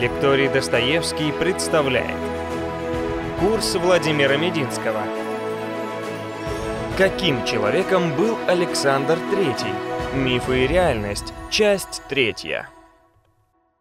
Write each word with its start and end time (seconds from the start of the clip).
Лекторий 0.00 0.48
Достоевский 0.48 1.30
представляет 1.30 2.16
Курс 3.38 3.74
Владимира 3.74 4.38
Мединского 4.38 5.02
Каким 6.96 7.44
человеком 7.44 8.16
был 8.16 8.38
Александр 8.48 9.18
III? 9.30 10.14
Мифы 10.14 10.64
и 10.64 10.66
реальность. 10.66 11.34
Часть 11.50 12.02
третья. 12.08 12.70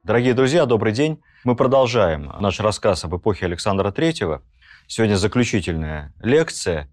Дорогие 0.03 0.33
друзья, 0.33 0.65
добрый 0.65 0.91
день. 0.91 1.21
Мы 1.45 1.55
продолжаем 1.55 2.33
наш 2.41 2.59
рассказ 2.59 3.05
об 3.05 3.15
эпохе 3.15 3.45
Александра 3.45 3.89
III. 3.89 4.41
Сегодня 4.87 5.15
заключительная 5.15 6.13
лекция. 6.21 6.91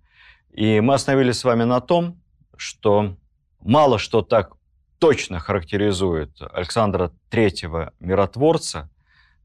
И 0.53 0.79
мы 0.81 0.95
остановились 0.95 1.41
с 1.41 1.43
вами 1.43 1.65
на 1.65 1.81
том, 1.81 2.23
что 2.57 3.17
мало 3.59 3.99
что 3.99 4.23
так 4.23 4.53
точно 5.01 5.41
характеризует 5.41 6.31
Александра 6.53 7.11
III 7.33 7.93
миротворца, 7.99 8.89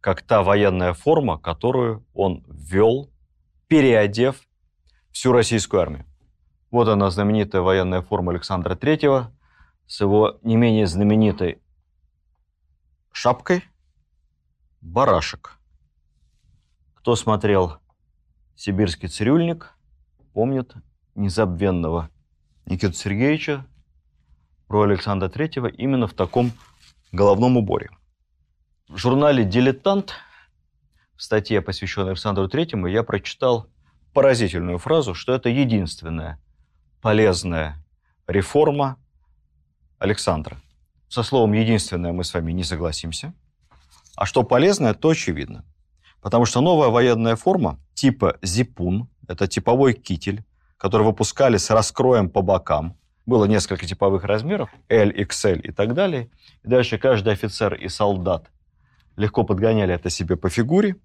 как 0.01 0.23
та 0.23 0.41
военная 0.41 0.93
форма, 0.93 1.37
которую 1.37 2.03
он 2.13 2.43
ввел, 2.47 3.11
переодев 3.67 4.41
всю 5.11 5.31
российскую 5.31 5.81
армию. 5.81 6.05
Вот 6.71 6.87
она, 6.87 7.09
знаменитая 7.11 7.61
военная 7.61 8.01
форма 8.01 8.31
Александра 8.31 8.75
III 8.75 9.27
с 9.85 10.01
его 10.01 10.39
не 10.41 10.55
менее 10.55 10.87
знаменитой 10.87 11.61
шапкой 13.11 13.63
барашек. 14.81 15.57
Кто 16.95 17.15
смотрел 17.15 17.77
«Сибирский 18.55 19.07
цирюльник», 19.07 19.75
помнит 20.33 20.73
незабвенного 21.15 22.09
Никиту 22.65 22.93
Сергеевича 22.93 23.65
про 24.67 24.83
Александра 24.83 25.29
Третьего 25.29 25.67
именно 25.67 26.07
в 26.07 26.13
таком 26.13 26.53
головном 27.11 27.57
уборе. 27.57 27.89
В 28.91 28.97
журнале 28.97 29.45
«Дилетант» 29.45 30.15
в 31.15 31.23
статье, 31.23 31.61
посвященной 31.61 32.09
Александру 32.09 32.49
Третьему, 32.49 32.87
я 32.87 33.03
прочитал 33.03 33.67
поразительную 34.11 34.79
фразу, 34.79 35.13
что 35.13 35.33
это 35.33 35.47
единственная 35.47 36.41
полезная 37.01 37.81
реформа 38.27 38.97
Александра. 39.97 40.57
Со 41.07 41.23
словом 41.23 41.53
«единственное» 41.53 42.11
мы 42.11 42.25
с 42.25 42.33
вами 42.33 42.51
не 42.51 42.65
согласимся. 42.65 43.33
А 44.17 44.25
что 44.25 44.43
полезное, 44.43 44.93
то 44.93 45.11
очевидно. 45.11 45.63
Потому 46.19 46.43
что 46.43 46.59
новая 46.59 46.89
военная 46.89 47.37
форма 47.37 47.79
типа 47.93 48.39
«Зипун»– 48.41 49.07
это 49.29 49.47
типовой 49.47 49.93
китель, 49.93 50.43
который 50.75 51.03
выпускали 51.03 51.55
с 51.55 51.69
раскроем 51.69 52.29
по 52.29 52.41
бокам, 52.41 52.97
было 53.25 53.45
несколько 53.45 53.85
типовых 53.85 54.25
размеров, 54.25 54.69
L, 54.89 55.11
XL 55.11 55.61
и 55.61 55.71
так 55.71 55.93
далее. 55.93 56.29
И 56.65 56.67
дальше 56.67 56.97
каждый 56.97 57.31
офицер 57.31 57.73
и 57.73 57.87
солдат 57.87 58.51
легко 59.15 59.43
подгоняли 59.43 59.93
это 59.93 60.09
себе 60.09 60.35
по 60.35 60.49
фигуре. 60.49 60.95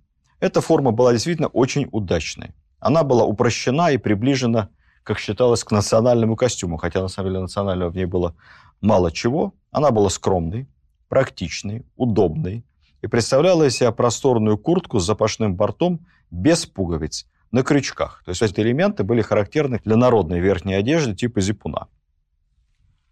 Эта 0.40 0.60
форма 0.60 0.90
была 0.90 1.12
действительно 1.12 1.48
очень 1.48 1.88
удачной. 1.92 2.54
Она 2.78 3.02
была 3.04 3.24
упрощена 3.24 3.90
и 3.92 3.96
приближена, 3.96 4.68
как 5.02 5.18
считалось, 5.18 5.64
к 5.64 5.70
национальному 5.70 6.36
костюму, 6.36 6.76
хотя 6.76 7.00
на 7.00 7.08
самом 7.08 7.30
деле 7.30 7.40
национального 7.40 7.90
в 7.90 7.96
ней 7.96 8.04
было 8.04 8.34
мало 8.80 9.10
чего. 9.10 9.54
Она 9.70 9.90
была 9.90 10.10
скромной, 10.10 10.68
практичной, 11.08 11.86
удобной 11.96 12.64
и 13.02 13.06
представляла 13.06 13.64
из 13.64 13.76
себя 13.76 13.92
просторную 13.92 14.58
куртку 14.58 14.98
с 14.98 15.06
запашным 15.06 15.54
бортом 15.54 16.06
без 16.30 16.66
пуговиц 16.66 17.26
на 17.52 17.62
крючках. 17.62 18.22
То 18.24 18.30
есть 18.30 18.42
эти 18.42 18.60
элементы 18.60 19.04
были 19.04 19.22
характерны 19.22 19.80
для 19.84 19.96
народной 19.96 20.40
верхней 20.40 20.74
одежды 20.74 21.14
типа 21.14 21.40
зипуна. 21.40 21.88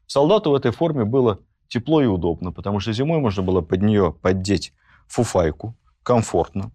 Солдату 0.06 0.50
в 0.50 0.54
этой 0.54 0.70
форме 0.70 1.04
было 1.04 1.40
тепло 1.68 2.02
и 2.02 2.06
удобно, 2.06 2.52
потому 2.52 2.80
что 2.80 2.92
зимой 2.92 3.20
можно 3.20 3.42
было 3.42 3.60
под 3.60 3.82
нее 3.82 4.14
поддеть 4.20 4.72
фуфайку, 5.06 5.76
комфортно. 6.02 6.72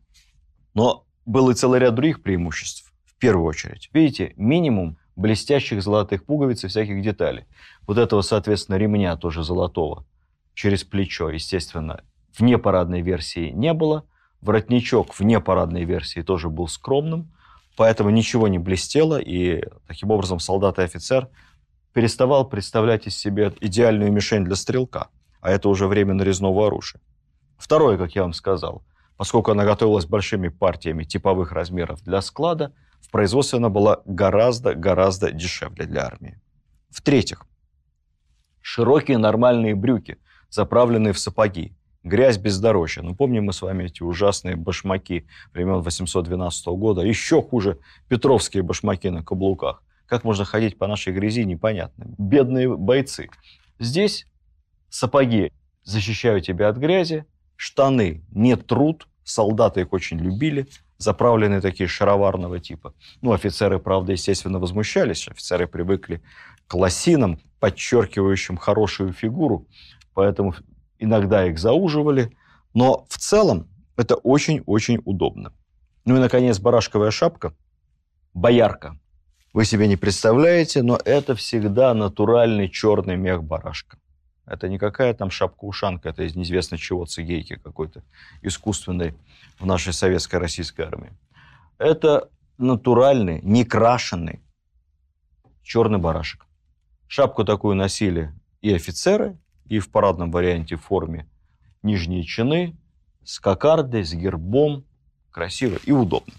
Но 0.74 1.06
был 1.26 1.50
и 1.50 1.54
целый 1.54 1.80
ряд 1.80 1.96
других 1.96 2.24
преимуществ. 2.24 2.92
В 3.06 3.16
первую 3.18 3.46
очередь, 3.46 3.90
видите, 3.94 4.34
минимум 4.38 4.98
блестящих 5.16 5.84
золотых 5.84 6.26
пуговиц 6.26 6.64
и 6.64 6.68
всяких 6.68 7.02
деталей. 7.02 7.46
Вот 7.86 7.98
этого, 7.98 8.22
соответственно, 8.22 8.78
ремня 8.78 9.16
тоже 9.18 9.44
золотого 9.44 10.06
через 10.54 10.84
плечо, 10.84 11.30
естественно, 11.30 12.04
в 12.34 12.42
непарадной 12.42 13.02
версии 13.02 13.50
не 13.50 13.74
было. 13.74 14.06
Воротничок 14.42 15.14
в 15.14 15.22
непарадной 15.22 15.84
версии 15.84 16.22
тоже 16.22 16.50
был 16.50 16.68
скромным, 16.68 17.34
поэтому 17.76 18.10
ничего 18.10 18.48
не 18.48 18.60
блестело, 18.60 19.20
и 19.20 19.64
таким 19.88 20.12
образом 20.12 20.40
солдат 20.40 20.80
и 20.80 20.84
офицер– 20.84 21.30
переставал 21.94 22.48
представлять 22.48 23.08
из 23.08 23.18
себя 23.18 23.52
идеальную 23.60 24.12
мишень 24.12 24.46
для 24.46 24.56
стрелка, 24.56 25.10
а 25.42 25.52
это 25.52 25.70
уже 25.70 25.88
время 25.88 26.14
нарезного 26.14 26.68
оружия. 26.68 27.02
Второе, 27.60 27.98
как 27.98 28.16
я 28.16 28.24
вам 28.24 28.34
сказал, 28.34 28.84
поскольку 29.18 29.52
она 29.52 29.66
готовилась 29.66 30.06
большими 30.06 30.48
партиями 30.48 31.04
типовых 31.04 31.52
размеров 31.52 32.02
для 32.02 32.22
склада, 32.22 32.74
в 33.02 33.12
производстве 33.12 33.58
она 33.58 33.70
была 33.70 34.02
гораздо-гораздо 34.06 35.32
дешевле 35.32 35.86
для 35.86 36.06
армии. 36.06 36.40
В-третьих, 36.90 37.46
широкие 38.62 39.18
нормальные 39.18 39.76
брюки, 39.76 40.18
заправленные 40.50 41.14
в 41.14 41.20
сапоги, 41.20 41.76
грязь 42.04 42.38
бездорожья. 42.38 43.02
Ну, 43.04 43.14
помним 43.14 43.46
мы 43.46 43.54
с 43.54 43.62
вами 43.62 43.86
эти 43.86 44.04
ужасные 44.04 44.56
башмаки 44.56 45.28
времен 45.54 45.82
812 45.82 46.68
года, 46.68 47.02
еще 47.02 47.42
хуже 47.42 47.80
петровские 48.08 48.64
башмаки 48.64 49.10
на 49.10 49.24
каблуках. 49.24 49.84
Как 50.06 50.24
можно 50.24 50.46
ходить 50.46 50.78
по 50.78 50.88
нашей 50.88 51.14
грязи, 51.14 51.44
непонятно. 51.44 52.06
Бедные 52.18 52.76
бойцы. 52.76 53.30
Здесь 53.80 54.26
сапоги 54.90 55.52
защищают 55.84 56.46
тебя 56.46 56.70
от 56.70 56.78
грязи, 56.78 57.26
штаны 57.60 58.24
не 58.32 58.56
труд, 58.56 59.08
солдаты 59.24 59.82
их 59.82 59.92
очень 59.92 60.18
любили, 60.18 60.68
заправленные 60.98 61.62
такие 61.62 61.88
шароварного 61.88 62.60
типа. 62.60 62.94
Ну, 63.22 63.34
офицеры, 63.34 63.80
правда, 63.80 64.14
естественно, 64.14 64.60
возмущались. 64.60 65.28
Офицеры 65.28 65.68
привыкли 65.68 66.22
к 66.68 66.74
лосинам, 66.74 67.40
подчеркивающим 67.60 68.58
хорошую 68.58 69.12
фигуру, 69.12 69.68
поэтому 70.14 70.56
иногда 71.00 71.46
их 71.46 71.60
зауживали. 71.60 72.32
Но 72.74 73.06
в 73.10 73.18
целом 73.18 73.68
это 73.98 74.16
очень-очень 74.16 75.02
удобно. 75.04 75.52
Ну 76.06 76.16
и, 76.16 76.20
наконец, 76.20 76.60
барашковая 76.60 77.12
шапка, 77.12 77.54
боярка– 78.34 78.98
вы 79.52 79.66
себе 79.66 79.88
не 79.88 79.98
представляете, 79.98 80.84
но 80.84 81.00
это 81.04 81.34
всегда 81.34 81.94
натуральный 81.96 82.70
черный 82.70 83.18
мех 83.18 83.44
барашка. 83.44 83.98
Это 84.50 84.68
не 84.68 84.80
какая 84.80 85.14
там 85.14 85.30
шапка-ушанка, 85.30 86.10
это 86.10 86.24
из 86.24 86.36
неизвестно 86.36 86.78
чего, 86.78 87.06
цигейки 87.06 87.56
какой-то 87.56 88.04
искусственной 88.42 89.14
в 89.60 89.66
нашей 89.68 89.94
советской 89.94 90.38
российской 90.38 90.82
армии. 90.82 91.12
Это 91.78 92.30
натуральный, 92.58 93.42
некрашенный 93.44 94.42
черный 95.62 96.00
барашек. 96.00 96.48
Шапку 97.08 97.46
такую 97.46 97.76
носили 97.76 98.34
и 98.62 98.74
офицеры, 98.74 99.38
и 99.66 99.78
в 99.78 99.92
парадном 99.92 100.32
варианте 100.32 100.78
в 100.78 100.82
форме 100.82 101.30
нижние 101.84 102.24
чины, 102.24 102.76
с 103.24 103.40
кокардой, 103.40 104.04
с 104.04 104.14
гербом, 104.14 104.84
красиво 105.30 105.78
и 105.84 105.92
удобно. 105.92 106.34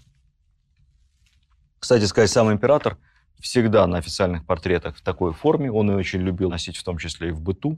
Кстати 1.79 2.03
сказать, 2.03 2.29
сам 2.29 2.51
император 2.51 2.97
всегда 3.41 3.85
на 3.87 3.97
официальных 3.97 4.45
портретах 4.45 4.95
в 4.95 5.01
такой 5.01 5.33
форме. 5.33 5.71
Он 5.71 5.91
и 5.91 5.95
очень 5.95 6.21
любил 6.21 6.49
носить, 6.49 6.77
в 6.77 6.83
том 6.83 6.97
числе 6.97 7.29
и 7.29 7.31
в 7.31 7.41
быту. 7.41 7.77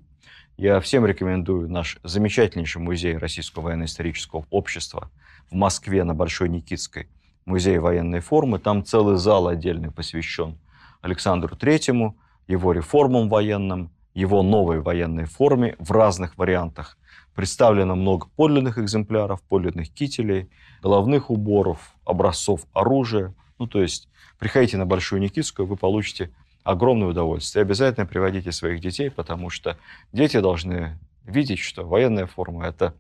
Я 0.58 0.80
всем 0.80 1.06
рекомендую 1.06 1.70
наш 1.70 1.98
замечательнейший 2.04 2.82
музей 2.82 3.18
Российского 3.18 3.64
военно-исторического 3.64 4.46
общества 4.52 5.10
в 5.50 5.56
Москве 5.56 6.04
на 6.04 6.14
Большой 6.14 6.50
Никитской, 6.50 7.08
музей 7.46 7.80
военной 7.80 8.20
формы. 8.20 8.60
Там 8.60 8.86
целый 8.86 9.18
зал 9.18 9.48
отдельный 9.48 9.90
посвящен 9.90 10.60
Александру 11.02 11.56
Третьему, 11.56 12.18
его 12.48 12.72
реформам 12.74 13.30
военным, 13.30 13.92
его 14.14 14.44
новой 14.44 14.82
военной 14.82 15.26
форме 15.26 15.76
в 15.80 15.92
разных 15.92 16.38
вариантах. 16.38 16.98
Представлено 17.34 17.96
много 17.96 18.28
подлинных 18.36 18.78
экземпляров, 18.78 19.42
подлинных 19.42 19.92
кителей, 19.92 20.52
головных 20.84 21.32
уборов, 21.32 21.96
образцов 22.06 22.68
оружия– 22.74 23.34
ну, 23.60 23.68
то 23.68 23.82
есть 23.82 24.10
приходите 24.40 24.78
на 24.78 24.86
Большую 24.86 25.22
Никитскую, 25.22 25.68
вы 25.68 25.76
получите 25.76 26.32
огромное 26.64 27.10
удовольствие. 27.10 27.62
И 27.62 27.66
обязательно 27.66 28.06
приводите 28.06 28.52
своих 28.52 28.80
детей, 28.80 29.12
потому 29.12 29.50
что 29.50 29.78
дети 30.12 30.40
должны 30.40 30.98
видеть, 31.24 31.60
что 31.60 31.86
военная 31.88 32.26
форма– 32.26 32.66
это 32.68 32.96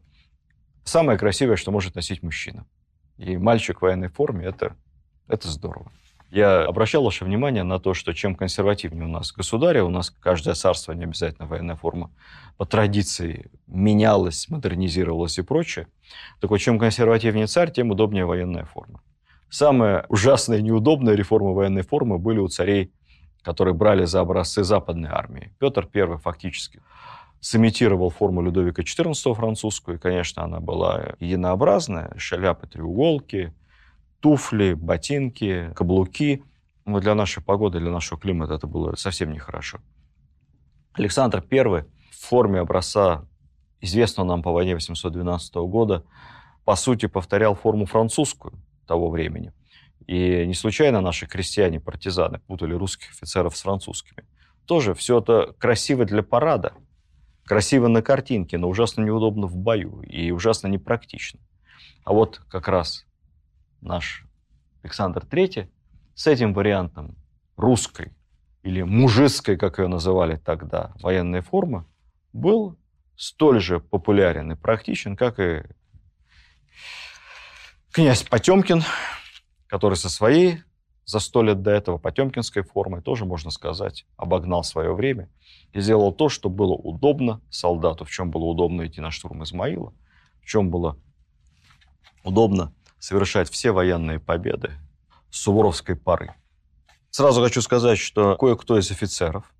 самое 0.83 1.17
красивое, 1.17 1.55
что 1.55 1.71
может 1.71 1.95
носить 1.95 2.23
мужчина. 2.23 2.65
И 3.17 3.37
мальчик 3.37 3.79
в 3.79 3.81
военной 3.81 4.09
форме– 4.09 4.45
это, 4.47 4.75
это 5.27 5.47
здорово. 5.47 5.91
Я 6.29 6.65
обращал 6.65 7.03
ваше 7.03 7.25
внимание 7.25 7.61
на 7.61 7.79
то, 7.79 7.93
что 7.93 8.11
чем 8.11 8.33
консервативнее 8.33 9.05
у 9.05 9.07
нас 9.07 9.31
государь, 9.31 9.79
у 9.81 9.89
нас 9.89 10.09
каждое 10.09 10.55
царство, 10.55 10.91
не 10.91 11.03
обязательно 11.03 11.47
военная 11.47 11.75
форма, 11.75 12.09
по 12.57 12.65
традиции 12.65 13.51
менялась, 13.67 14.49
модернизировалась 14.49 15.37
и 15.37 15.43
прочее, 15.43 15.87
так 16.39 16.49
вот, 16.49 16.57
чем 16.57 16.79
консервативнее 16.79 17.45
царь, 17.45 17.71
тем 17.71 17.91
удобнее 17.91 18.25
военная 18.25 18.65
форма. 18.65 19.01
Самая 19.53 20.07
ужасная 20.09 20.57
и 20.57 20.61
неудобная 20.63 21.13
реформа 21.13 21.51
военной 21.51 21.83
формы 21.83 22.17
были 22.17 22.39
у 22.39 22.47
царей, 22.47 22.91
которые 23.43 23.75
брали 23.75 24.03
за 24.05 24.21
образцы 24.21 24.63
западной 24.63 25.11
армии. 25.11 25.53
Петр 25.59 25.87
I 25.93 26.17
фактически 26.17 26.81
сымитировал 27.39 28.09
форму 28.09 28.41
Людовика 28.41 28.81
XIV 28.81 29.35
французскую. 29.35 29.97
И, 29.97 29.99
конечно, 29.99 30.43
она 30.43 30.59
была 30.59 31.13
единообразная. 31.19 32.15
Шляпы, 32.17 32.65
треуголки, 32.65 33.53
туфли, 34.21 34.73
ботинки, 34.73 35.71
каблуки. 35.75 36.43
Но 36.85 36.99
для 36.99 37.13
нашей 37.13 37.43
погоды, 37.43 37.79
для 37.79 37.91
нашего 37.91 38.19
климата 38.19 38.55
это 38.55 38.65
было 38.65 38.95
совсем 38.95 39.31
нехорошо. 39.31 39.77
Александр 40.93 41.45
I 41.51 41.85
в 42.09 42.27
форме 42.27 42.59
образца, 42.59 43.27
известного 43.81 44.25
нам 44.25 44.41
по 44.41 44.51
войне 44.51 44.73
812 44.73 45.53
года, 45.57 46.03
по 46.65 46.75
сути, 46.75 47.05
повторял 47.05 47.53
форму 47.53 47.85
французскую 47.85 48.55
того 48.85 49.09
времени. 49.09 49.53
И 50.07 50.45
не 50.45 50.53
случайно 50.53 51.01
наши 51.01 51.27
крестьяне-партизаны 51.27 52.39
путали 52.39 52.73
русских 52.73 53.11
офицеров 53.11 53.55
с 53.55 53.61
французскими. 53.61 54.25
Тоже 54.65 54.93
все 54.93 55.19
это 55.19 55.55
красиво 55.57 56.05
для 56.05 56.23
парада, 56.23 56.73
красиво 57.45 57.87
на 57.87 58.01
картинке, 58.01 58.57
но 58.57 58.67
ужасно 58.69 59.03
неудобно 59.03 59.47
в 59.47 59.55
бою 59.55 60.01
и 60.01 60.31
ужасно 60.31 60.67
непрактично. 60.67 61.39
А 62.03 62.13
вот 62.13 62.41
как 62.49 62.67
раз 62.67 63.05
наш 63.81 64.25
Александр 64.81 65.23
III 65.23 65.69
с 66.15 66.27
этим 66.27 66.53
вариантом 66.53 67.15
русской 67.55 68.13
или 68.61 68.81
мужицкой, 68.81 69.57
как 69.57 69.79
ее 69.79 69.87
называли 69.87 70.35
тогда, 70.35 70.93
военной 71.01 71.41
формы, 71.41 71.85
был 72.31 72.77
столь 73.15 73.61
же 73.61 73.79
популярен 73.79 74.51
и 74.51 74.55
практичен, 74.55 75.15
как 75.15 75.39
и 75.39 75.63
князь 77.93 78.23
Потемкин, 78.23 78.81
который 79.67 79.95
со 79.95 80.09
своей 80.09 80.63
за 81.05 81.19
сто 81.19 81.43
лет 81.43 81.61
до 81.61 81.69
этого 81.69 81.97
потемкинской 81.99 82.63
формой, 82.63 83.01
тоже, 83.01 83.25
можно 83.25 83.51
сказать, 83.51 84.05
обогнал 84.17 84.63
свое 84.63 84.95
время 84.95 85.29
и 85.73 85.79
сделал 85.79 86.11
то, 86.11 86.27
что 86.27 86.49
было 86.49 86.73
удобно 86.73 87.41
солдату, 87.51 88.03
в 88.05 88.09
чем 88.09 88.31
было 88.31 88.45
удобно 88.45 88.87
идти 88.87 88.99
на 88.99 89.11
штурм 89.11 89.43
Измаила, 89.43 89.93
в 90.41 90.45
чем 90.45 90.71
было 90.71 90.97
удобно 92.23 92.73
совершать 92.99 93.49
все 93.51 93.71
военные 93.71 94.19
победы 94.19 94.71
суворовской 95.29 95.95
поры. 95.95 96.33
Сразу 97.11 97.43
хочу 97.43 97.61
сказать, 97.61 97.99
что 97.99 98.35
кое-кто 98.37 98.79
из 98.79 98.89
офицеров 98.89 99.53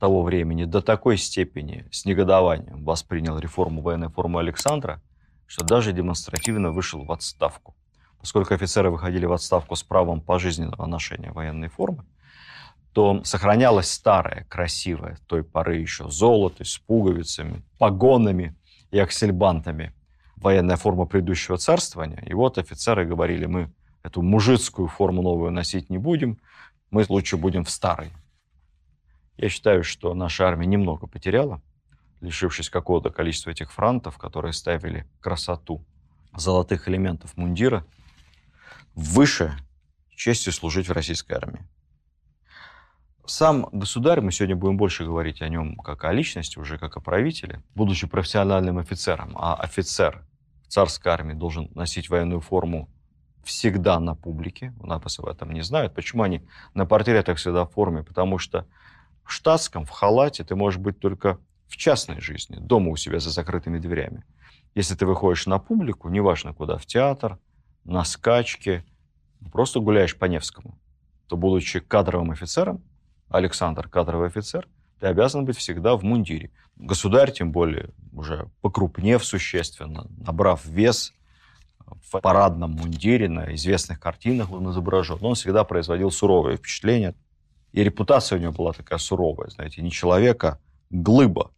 того 0.00 0.22
времени 0.22 0.64
до 0.64 0.80
такой 0.80 1.16
степени 1.16 1.86
с 1.92 2.06
негодованием 2.06 2.82
воспринял 2.82 3.38
реформу 3.38 3.82
военной 3.82 4.08
формы 4.08 4.40
Александра, 4.40 5.00
что 5.50 5.64
даже 5.64 5.92
демонстративно 5.92 6.70
вышел 6.70 7.04
в 7.04 7.10
отставку 7.10 7.74
поскольку 8.20 8.54
офицеры 8.54 8.90
выходили 8.90 9.26
в 9.26 9.32
отставку 9.32 9.74
с 9.74 9.82
правом 9.82 10.20
пожизненного 10.20 10.86
ношения 10.86 11.32
военной 11.32 11.68
формы, 11.68 12.04
то 12.92 13.22
сохранялось 13.24 13.90
старое, 13.90 14.46
красивое, 14.48 15.18
той 15.26 15.42
поры 15.42 15.76
еще 15.76 16.08
золото 16.08 16.64
с 16.64 16.78
пуговицами, 16.78 17.62
погонами 17.78 18.56
и 18.90 18.98
аксельбантами 18.98 19.94
военная 20.36 20.76
форма 20.76 21.06
предыдущего 21.06 21.56
царствования. 21.56 22.22
И 22.26 22.34
вот 22.34 22.58
офицеры 22.58 23.06
говорили, 23.06 23.46
мы 23.46 23.72
эту 24.02 24.22
мужицкую 24.22 24.88
форму 24.88 25.22
новую 25.22 25.50
носить 25.50 25.88
не 25.88 25.98
будем, 25.98 26.38
мы 26.90 27.04
лучше 27.08 27.36
будем 27.36 27.64
в 27.64 27.70
старой. 27.70 28.10
Я 29.36 29.48
считаю, 29.48 29.84
что 29.84 30.12
наша 30.14 30.46
армия 30.46 30.66
немного 30.66 31.06
потеряла, 31.06 31.62
лишившись 32.20 32.70
какого-то 32.70 33.10
количества 33.10 33.50
этих 33.50 33.72
франтов, 33.72 34.18
которые 34.18 34.52
ставили 34.52 35.06
красоту 35.20 35.84
золотых 36.36 36.88
элементов 36.88 37.36
мундира 37.36 37.86
выше 38.94 39.56
честью 40.14 40.52
служить 40.52 40.88
в 40.88 40.92
российской 40.92 41.32
армии. 41.32 41.66
Сам 43.26 43.68
государь, 43.72 44.20
мы 44.20 44.32
сегодня 44.32 44.56
будем 44.56 44.76
больше 44.76 45.04
говорить 45.04 45.40
о 45.40 45.48
нем 45.48 45.76
как 45.76 46.04
о 46.04 46.12
личности, 46.12 46.58
уже 46.58 46.78
как 46.78 46.96
о 46.96 47.00
правителе, 47.00 47.62
будучи 47.74 48.06
профессиональным 48.06 48.78
офицером, 48.78 49.36
а 49.36 49.54
офицер 49.54 50.24
царской 50.68 51.12
армии 51.12 51.34
должен 51.34 51.70
носить 51.74 52.10
военную 52.10 52.40
форму 52.40 52.90
всегда 53.44 53.98
на 54.00 54.14
публике. 54.14 54.74
У 54.80 54.86
нас 54.86 55.18
об 55.18 55.26
этом 55.26 55.52
не 55.52 55.62
знают. 55.62 55.94
Почему 55.94 56.22
они 56.22 56.42
на 56.74 56.86
портретах 56.86 57.38
всегда 57.38 57.64
в 57.64 57.72
форме? 57.72 58.02
Потому 58.02 58.38
что 58.38 58.66
в 59.24 59.32
штатском, 59.32 59.84
в 59.84 59.90
халате 59.90 60.44
ты 60.44 60.54
можешь 60.56 60.80
быть 60.80 60.98
только 60.98 61.38
в 61.70 61.76
частной 61.76 62.20
жизни, 62.20 62.56
дома 62.56 62.90
у 62.90 62.96
себя 62.96 63.20
за 63.20 63.30
закрытыми 63.30 63.78
дверями. 63.78 64.24
Если 64.74 64.94
ты 64.94 65.06
выходишь 65.06 65.46
на 65.46 65.58
публику, 65.58 66.08
неважно 66.08 66.52
куда, 66.52 66.76
в 66.76 66.84
театр, 66.84 67.38
на 67.84 68.04
скачке, 68.04 68.84
просто 69.52 69.80
гуляешь 69.80 70.18
по 70.18 70.26
Невскому, 70.26 70.78
то, 71.28 71.36
будучи 71.36 71.80
кадровым 71.80 72.32
офицером, 72.32 72.82
Александр 73.28 73.88
кадровый 73.88 74.26
офицер, 74.26 74.68
ты 74.98 75.06
обязан 75.06 75.44
быть 75.44 75.56
всегда 75.56 75.96
в 75.96 76.02
мундире. 76.02 76.50
Государь, 76.76 77.32
тем 77.32 77.52
более, 77.52 77.90
уже 78.12 78.48
покрупнев 78.60 79.24
существенно, 79.24 80.06
набрав 80.18 80.64
вес 80.66 81.14
в 81.86 82.20
парадном 82.20 82.72
мундире, 82.72 83.28
на 83.28 83.54
известных 83.54 84.00
картинах 84.00 84.50
он 84.50 84.70
изображен, 84.70 85.18
он 85.20 85.34
всегда 85.34 85.64
производил 85.64 86.10
суровое 86.10 86.56
впечатление. 86.56 87.14
И 87.72 87.84
репутация 87.84 88.38
у 88.38 88.42
него 88.42 88.52
была 88.52 88.72
такая 88.72 88.98
суровая, 88.98 89.48
знаете, 89.48 89.80
не 89.82 89.90
человека, 89.90 90.60
глыба. 90.90 91.52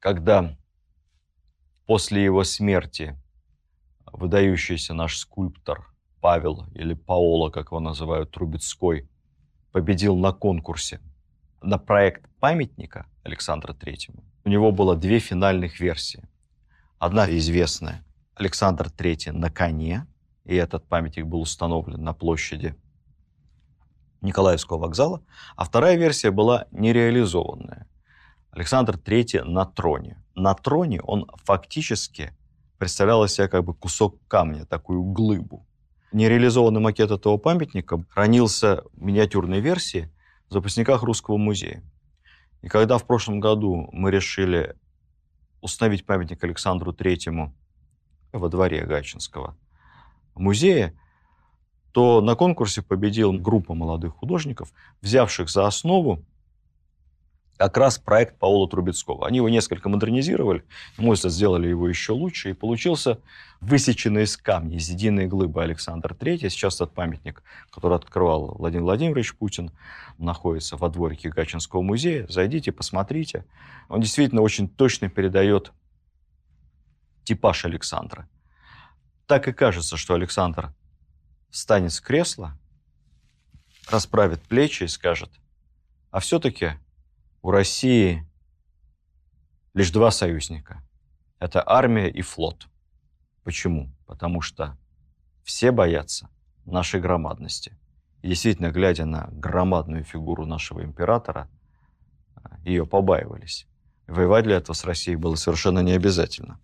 Когда 0.00 0.56
после 1.86 2.24
его 2.24 2.42
смерти 2.42 3.20
выдающийся 4.06 4.94
наш 4.94 5.18
скульптор 5.18 5.92
Павел 6.22 6.64
или 6.74 6.94
Паоло, 6.94 7.50
как 7.50 7.66
его 7.66 7.80
называют, 7.80 8.30
Трубецкой, 8.30 9.10
победил 9.72 10.16
на 10.16 10.32
конкурсе 10.32 11.00
на 11.60 11.76
проект 11.76 12.26
памятника 12.40 13.06
Александра 13.24 13.74
Третьему. 13.74 14.24
У 14.44 14.48
него 14.48 14.72
было 14.72 14.96
две 14.96 15.18
финальных 15.18 15.80
версии. 15.80 16.26
Одна 16.98 17.30
известная– 17.36 18.02
Александр 18.34 18.86
III 18.86 19.32
на 19.32 19.50
коне, 19.50 20.06
и 20.46 20.54
этот 20.54 20.88
памятник 20.88 21.26
был 21.26 21.42
установлен 21.42 22.02
на 22.02 22.14
площади 22.14 22.74
Николаевского 24.22 24.78
вокзала, 24.78 25.22
а 25.56 25.64
вторая 25.64 25.96
версия 25.96 26.30
была 26.30 26.66
нереализованная. 26.70 27.86
Александр 28.52 28.96
III 28.96 29.44
на 29.44 29.64
троне. 29.64 30.22
На 30.34 30.54
троне 30.54 31.00
он 31.02 31.26
фактически 31.44 32.32
представлял 32.78 33.24
из 33.24 33.32
себя 33.32 33.48
как 33.48 33.64
бы 33.64 33.74
кусок 33.74 34.16
камня, 34.26 34.64
такую 34.64 35.02
глыбу. 35.02 35.66
Нереализованный 36.12 36.80
макет 36.80 37.10
этого 37.10 37.36
памятника 37.36 38.04
хранился 38.08 38.82
в 38.92 39.02
миниатюрной 39.02 39.60
версии 39.60 40.10
в 40.48 40.52
запасниках 40.52 41.02
Русского 41.02 41.36
музея. 41.36 41.84
И 42.62 42.68
когда 42.68 42.98
в 42.98 43.06
прошлом 43.06 43.38
году 43.38 43.88
мы 43.92 44.10
решили 44.10 44.74
установить 45.60 46.04
памятник 46.04 46.42
Александру 46.42 46.92
Третьему 46.92 47.54
во 48.32 48.48
дворе 48.48 48.84
Гачинского 48.84 49.56
музея, 50.34 50.94
то 51.92 52.20
на 52.20 52.34
конкурсе 52.34 52.82
победила 52.82 53.32
группа 53.32 53.74
молодых 53.74 54.14
художников, 54.14 54.72
взявших 55.02 55.48
за 55.48 55.66
основу 55.66 56.24
как 57.60 57.76
раз 57.76 57.98
проект 57.98 58.38
Паула 58.38 58.66
Трубецкого. 58.70 59.26
Они 59.26 59.36
его 59.36 59.50
несколько 59.50 59.90
модернизировали, 59.90 60.64
мой 60.96 61.14
сделали 61.16 61.68
его 61.68 61.90
еще 61.90 62.14
лучше, 62.14 62.48
и 62.48 62.52
получился 62.54 63.18
высеченный 63.60 64.22
из 64.22 64.38
камня, 64.38 64.78
из 64.78 64.88
единой 64.88 65.26
глыбы 65.26 65.62
Александр 65.62 66.16
III. 66.18 66.48
Сейчас 66.48 66.76
этот 66.76 66.94
памятник, 66.94 67.42
который 67.70 67.98
открывал 67.98 68.54
Владимир 68.54 68.84
Владимирович 68.84 69.34
Путин, 69.34 69.72
находится 70.16 70.78
во 70.78 70.88
дворике 70.88 71.28
Гачинского 71.28 71.82
музея. 71.82 72.26
Зайдите, 72.30 72.72
посмотрите. 72.72 73.44
Он 73.90 74.00
действительно 74.00 74.40
очень 74.40 74.66
точно 74.66 75.10
передает 75.10 75.70
типаж 77.24 77.66
Александра. 77.66 78.26
Так 79.26 79.48
и 79.48 79.52
кажется, 79.52 79.98
что 79.98 80.14
Александр 80.14 80.72
встанет 81.50 81.92
с 81.92 82.00
кресла, 82.00 82.58
расправит 83.90 84.40
плечи 84.40 84.84
и 84.84 84.88
скажет, 84.88 85.28
а 86.10 86.20
все-таки 86.20 86.78
у 87.42 87.50
России 87.50 88.26
лишь 89.74 89.90
два 89.90 90.10
союзника. 90.10 90.82
Это 91.38 91.62
армия 91.66 92.08
и 92.08 92.20
флот. 92.22 92.68
Почему? 93.44 93.90
Потому 94.06 94.42
что 94.42 94.76
все 95.42 95.72
боятся 95.72 96.28
нашей 96.66 97.00
громадности. 97.00 97.76
И 98.22 98.28
действительно, 98.28 98.70
глядя 98.70 99.06
на 99.06 99.28
громадную 99.32 100.04
фигуру 100.04 100.44
нашего 100.44 100.84
императора, 100.84 101.48
ее 102.62 102.86
побаивались. 102.86 103.66
Воевать 104.06 104.44
для 104.44 104.56
этого 104.56 104.74
с 104.74 104.84
Россией 104.84 105.16
было 105.16 105.36
совершенно 105.36 105.80
не 105.80 105.92
обязательно. 105.92 106.60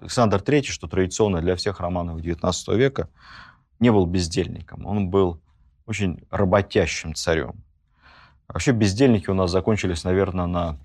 Александр 0.00 0.38
III, 0.38 0.62
что 0.62 0.88
традиционно 0.88 1.40
для 1.40 1.56
всех 1.56 1.80
романов 1.80 2.20
XIX 2.20 2.76
века, 2.76 3.08
не 3.78 3.90
был 3.90 4.06
бездельником. 4.06 4.86
Он 4.86 5.10
был 5.10 5.42
очень 5.86 6.24
работящим 6.30 7.14
царем. 7.14 7.65
Вообще 8.48 8.72
бездельники 8.72 9.28
у 9.28 9.34
нас 9.34 9.50
закончились, 9.50 10.04
наверное, 10.04 10.46
на 10.46 10.78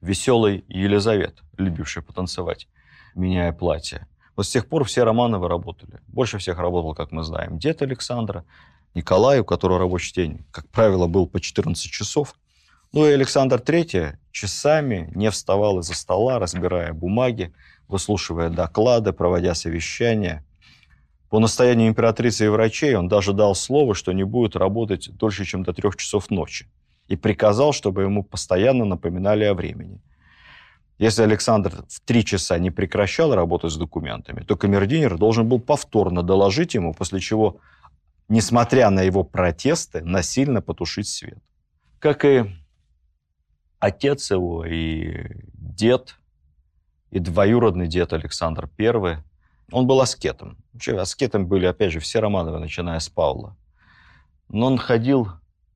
веселой 0.00 0.64
Елизавет, 0.68 1.42
любившей 1.56 2.02
потанцевать, 2.02 2.68
меняя 3.14 3.52
платье. 3.52 4.06
Вот 4.36 4.46
с 4.46 4.50
тех 4.50 4.68
пор 4.68 4.84
все 4.84 5.04
Романовы 5.04 5.48
работали. 5.48 6.00
Больше 6.06 6.38
всех 6.38 6.58
работал, 6.58 6.94
как 6.94 7.12
мы 7.12 7.22
знаем, 7.22 7.58
дед 7.58 7.82
Александра, 7.82 8.44
Николай, 8.94 9.40
у 9.40 9.44
которого 9.44 9.78
рабочий 9.78 10.14
день, 10.14 10.46
как 10.50 10.68
правило, 10.68 11.06
был 11.06 11.26
по 11.26 11.40
14 11.40 11.90
часов. 11.90 12.34
Ну 12.92 13.06
и 13.06 13.12
Александр 13.12 13.56
III 13.56 14.16
часами 14.30 15.10
не 15.14 15.30
вставал 15.30 15.80
из-за 15.80 15.94
стола, 15.94 16.38
разбирая 16.38 16.94
бумаги, 16.94 17.52
выслушивая 17.88 18.48
доклады, 18.48 19.12
проводя 19.12 19.54
совещания. 19.54 20.45
По 21.28 21.40
настоянию 21.40 21.88
императрицы 21.88 22.44
и 22.44 22.48
врачей 22.48 22.94
он 22.94 23.08
даже 23.08 23.32
дал 23.32 23.54
слово, 23.54 23.94
что 23.94 24.12
не 24.12 24.24
будет 24.24 24.54
работать 24.54 25.10
дольше, 25.16 25.44
чем 25.44 25.64
до 25.64 25.72
трех 25.72 25.96
часов 25.96 26.30
ночи. 26.30 26.66
И 27.08 27.16
приказал, 27.16 27.72
чтобы 27.72 28.02
ему 28.02 28.22
постоянно 28.22 28.84
напоминали 28.84 29.44
о 29.44 29.54
времени. 29.54 30.00
Если 30.98 31.22
Александр 31.22 31.84
в 31.88 32.00
три 32.00 32.24
часа 32.24 32.58
не 32.58 32.70
прекращал 32.70 33.34
работать 33.34 33.72
с 33.72 33.76
документами, 33.76 34.40
то 34.40 34.56
камердинер 34.56 35.18
должен 35.18 35.46
был 35.48 35.60
повторно 35.60 36.22
доложить 36.22 36.74
ему, 36.74 36.94
после 36.94 37.20
чего, 37.20 37.58
несмотря 38.28 38.88
на 38.90 39.02
его 39.02 39.22
протесты, 39.22 40.02
насильно 40.02 40.62
потушить 40.62 41.08
свет. 41.08 41.38
Как 41.98 42.24
и 42.24 42.44
отец 43.78 44.30
его, 44.30 44.64
и 44.64 45.26
дед, 45.52 46.16
и 47.10 47.18
двоюродный 47.18 47.88
дед 47.88 48.12
Александр 48.12 48.70
I, 48.78 49.22
он 49.72 49.86
был 49.86 50.00
аскетом. 50.00 50.56
Вообще, 50.72 50.98
аскетом 50.98 51.46
были, 51.46 51.66
опять 51.66 51.92
же, 51.92 52.00
все 52.00 52.20
Романовы, 52.20 52.58
начиная 52.58 52.98
с 52.98 53.08
Павла. 53.08 53.56
Но 54.48 54.66
он 54.66 54.78
ходил 54.78 55.28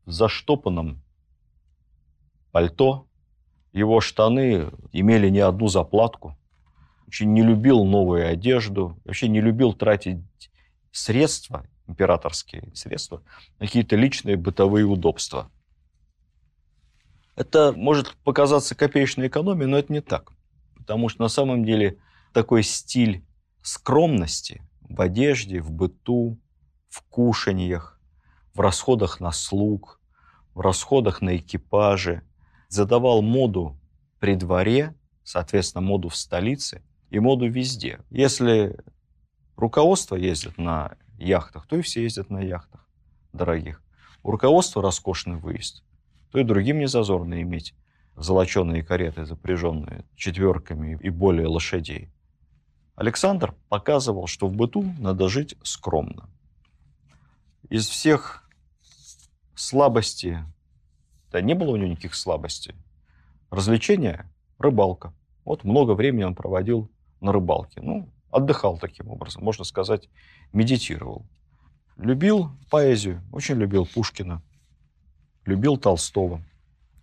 в 0.07 0.13
заштопанном 0.13 1.03
пальто, 2.53 3.07
его 3.73 4.01
штаны 4.01 4.71
имели 4.93 5.29
не 5.29 5.41
одну 5.41 5.69
заплатку. 5.69 6.37
Очень 7.07 7.33
не 7.33 7.43
любил 7.43 7.85
новую 7.85 8.29
одежду, 8.29 8.99
вообще 9.05 9.29
не 9.29 9.41
любил 9.41 9.73
тратить 9.73 10.19
средства, 10.93 11.67
императорские 11.87 12.71
средства, 12.75 13.23
на 13.59 13.67
какие-то 13.67 13.97
личные 13.97 14.37
бытовые 14.37 14.85
удобства. 14.85 15.51
Это 17.35 17.73
может 17.73 18.17
показаться 18.25 18.75
копеечной 18.75 19.29
экономией, 19.29 19.67
но 19.67 19.79
это 19.79 19.93
не 19.93 20.01
так. 20.01 20.33
Потому 20.77 21.09
что 21.09 21.23
на 21.23 21.29
самом 21.29 21.65
деле 21.65 21.99
такой 22.33 22.63
стиль 22.63 23.25
скромности 23.63 24.63
в 24.81 25.01
одежде, 25.01 25.61
в 25.61 25.71
быту, 25.71 26.39
в 26.89 27.03
кушаньях, 27.03 28.01
в 28.55 28.61
расходах 28.61 29.21
на 29.21 29.33
слуг, 29.33 30.01
в 30.55 30.61
расходах 30.61 31.23
на 31.23 31.37
экипажи– 31.37 32.23
задавал 32.71 33.21
моду 33.21 33.77
при 34.21 34.37
дворе, 34.37 34.95
соответственно, 35.25 35.83
моду 35.83 36.09
в 36.09 36.17
столице 36.17 36.83
и 37.11 37.19
моду 37.19 37.51
везде. 37.51 38.01
Если 38.11 38.79
руководство 39.57 40.17
ездит 40.17 40.57
на 40.57 40.97
яхтах, 41.19 41.67
то 41.67 41.77
и 41.77 41.83
все 41.83 42.03
ездят 42.05 42.31
на 42.31 42.39
яхтах 42.39 42.89
дорогих. 43.33 43.83
У 44.23 44.31
руководства 44.31 44.83
роскошный 44.83 45.37
выезд, 45.37 45.83
то 46.31 46.39
и 46.39 46.45
другим 46.45 46.79
не 46.79 46.87
зазорно 46.87 47.43
иметь 47.43 47.75
золоченые 48.17 48.85
кареты, 48.85 49.25
запряженные 49.25 50.05
четверками 50.15 50.99
и 51.03 51.11
более 51.11 51.49
лошадей. 51.49 52.13
Александр 53.01 53.55
показывал, 53.71 54.27
что 54.27 54.47
в 54.47 54.53
быту 54.53 54.83
надо 54.99 55.31
жить 55.31 55.57
скромно. 55.63 56.29
Из 57.71 57.89
всех 57.89 58.47
слабостей 59.55 60.37
да 61.33 61.41
не 61.41 61.55
было 61.55 61.71
у 61.71 61.77
него 61.77 61.87
никаких 61.87 62.15
слабостей. 62.15 62.75
Развлечение– 63.51 64.31
рыбалка. 64.59 65.15
Вот 65.47 65.65
много 65.65 65.93
времени 65.93 66.25
он 66.25 66.35
проводил 66.35 66.91
на 67.23 67.33
рыбалке. 67.33 67.81
Ну, 67.81 68.07
отдыхал 68.31 68.77
таким 68.77 69.09
образом, 69.09 69.45
можно 69.45 69.65
сказать, 69.65 70.11
медитировал. 70.53 71.25
Любил 71.97 72.51
поэзию, 72.71 73.23
очень 73.33 73.55
любил 73.55 73.87
Пушкина, 73.87 74.43
любил 75.47 75.79
Толстого, 75.79 76.43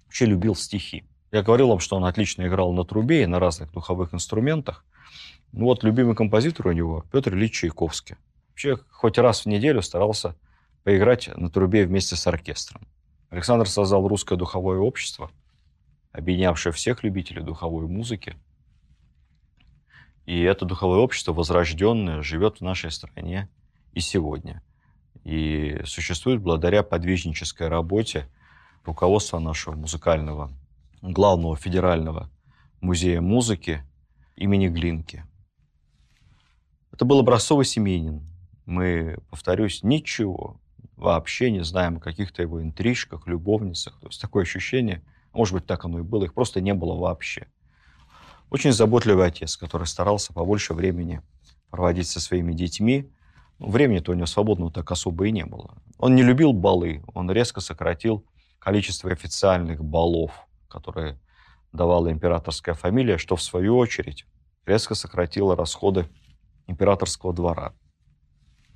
вообще 0.06 0.28
любил 0.28 0.54
стихи. 0.54 1.06
Я 1.32 1.42
говорил 1.42 1.70
вам, 1.70 1.80
что 1.80 1.96
он 1.96 2.06
отлично 2.06 2.46
играл 2.46 2.72
на 2.72 2.86
трубе 2.86 3.24
и 3.24 3.26
на 3.26 3.40
разных 3.40 3.72
духовых 3.72 4.14
инструментах. 4.14 4.86
Ну 5.52 5.66
вот 5.66 5.84
любимый 5.84 6.16
композитор 6.16 6.68
у 6.68 6.72
него 6.72 7.06
Петр 7.12 7.34
Ильич 7.34 7.60
Чайковский. 7.60 8.16
Вообще 8.50 8.78
хоть 8.90 9.18
раз 9.18 9.42
в 9.42 9.46
неделю 9.48 9.82
старался 9.82 10.36
поиграть 10.84 11.30
на 11.36 11.50
трубе 11.50 11.86
вместе 11.86 12.16
с 12.16 12.28
оркестром. 12.28 12.88
Александр 13.30 13.68
создал 13.68 14.08
русское 14.08 14.38
духовое 14.38 14.80
общество, 14.80 15.30
объединявшее 16.12 16.74
всех 16.74 17.04
любителей 17.04 17.44
духовой 17.44 17.88
музыки. 17.88 18.36
И 20.26 20.42
это 20.42 20.66
духовое 20.66 21.00
общество, 21.00 21.34
возрожденное, 21.34 22.22
живет 22.22 22.58
в 22.58 22.62
нашей 22.62 22.92
стране 22.92 23.50
и 23.94 24.00
сегодня. 24.00 24.62
И 25.24 25.82
существует 25.86 26.42
благодаря 26.42 26.84
подвижнической 26.84 27.68
работе 27.68 28.30
руководства 28.86 29.40
нашего 29.40 29.76
музыкального, 29.76 30.52
главного 31.02 31.56
федерального 31.56 32.30
музея 32.80 33.22
музыки 33.22 33.84
имени 34.36 34.68
Глинки. 34.68 35.26
Это 36.98 37.06
был 37.06 37.20
образцовый 37.20 37.64
семейнин. 37.64 38.24
Мы, 38.66 39.20
повторюсь, 39.30 39.84
ничего 39.84 40.60
вообще 40.96 41.52
не 41.52 41.64
знаем 41.64 41.98
о 41.98 42.00
каких-то 42.00 42.42
его 42.42 42.60
интрижках, 42.60 43.28
любовницах. 43.28 44.00
То 44.00 44.08
есть 44.08 44.20
такое 44.20 44.42
ощущение, 44.42 45.04
может 45.32 45.54
быть, 45.54 45.68
так 45.68 45.86
оно 45.86 46.00
и 46.00 46.02
было, 46.02 46.24
их 46.24 46.34
просто 46.34 46.60
не 46.60 46.74
было 46.74 46.96
вообще. 46.96 47.46
Очень 48.50 48.72
заботливый 48.72 49.28
отец, 49.28 49.58
который 49.58 49.86
старался 49.86 50.34
побольше 50.34 50.74
времени 50.74 51.22
проводить 51.70 52.08
со 52.08 52.20
своими 52.20 52.52
детьми. 52.52 53.12
Ну, 53.60 53.70
времени-то 53.70 54.12
у 54.12 54.16
него 54.16 54.26
свободного 54.26 54.72
так 54.72 54.92
особо 54.92 55.28
и 55.28 55.32
не 55.32 55.46
было. 55.46 55.78
Он 56.00 56.16
не 56.16 56.24
любил 56.24 56.52
балы, 56.52 57.04
он 57.14 57.30
резко 57.30 57.62
сократил 57.62 58.26
количество 58.58 59.12
официальных 59.12 59.86
балов, 59.86 60.32
которые 60.68 61.20
давала 61.72 62.12
императорская 62.12 62.74
фамилия, 62.74 63.20
что 63.20 63.36
в 63.36 63.44
свою 63.44 63.78
очередь 63.78 64.26
резко 64.66 64.96
сократило 64.96 65.56
расходы 65.56 66.10
императорского 66.68 67.34
двора 67.34 67.74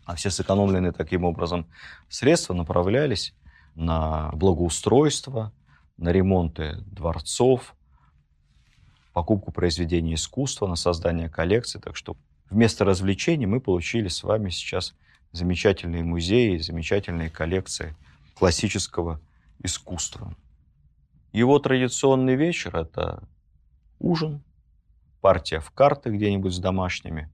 а 0.06 0.16
все 0.16 0.30
сэкономленные 0.30 0.92
таким 0.92 1.24
образом 1.24 1.68
средства 2.10 2.54
направлялись 2.54 3.34
на 3.76 4.30
благоустройство, 4.34 5.54
на 5.98 6.10
ремонты 6.10 6.78
дворцов, 6.86 7.76
покупку 9.14 9.52
произведений 9.52 10.16
искусства, 10.16 10.68
на 10.68 10.76
создание 10.76 11.30
коллекций. 11.30 11.80
Так 11.80 11.96
что 11.96 12.18
вместо 12.50 12.84
развлечений 12.84 13.46
мы 13.46 13.62
получили 13.62 14.08
с 14.08 14.24
вами 14.24 14.50
сейчас 14.50 14.96
замечательные 15.32 16.04
музеи, 16.04 16.58
замечательные 16.58 17.30
коллекции 17.30 17.96
классического 18.36 19.22
искусства. 19.64 20.36
Его 21.32 21.60
традиционный 21.60 22.36
вечер– 22.36 22.76
это 22.78 23.24
ужин, 24.00 24.42
партия 25.22 25.60
в 25.60 25.72
карты 25.72 26.10
где-нибудь 26.10 26.54
с 26.54 26.60
домашними, 26.60 27.30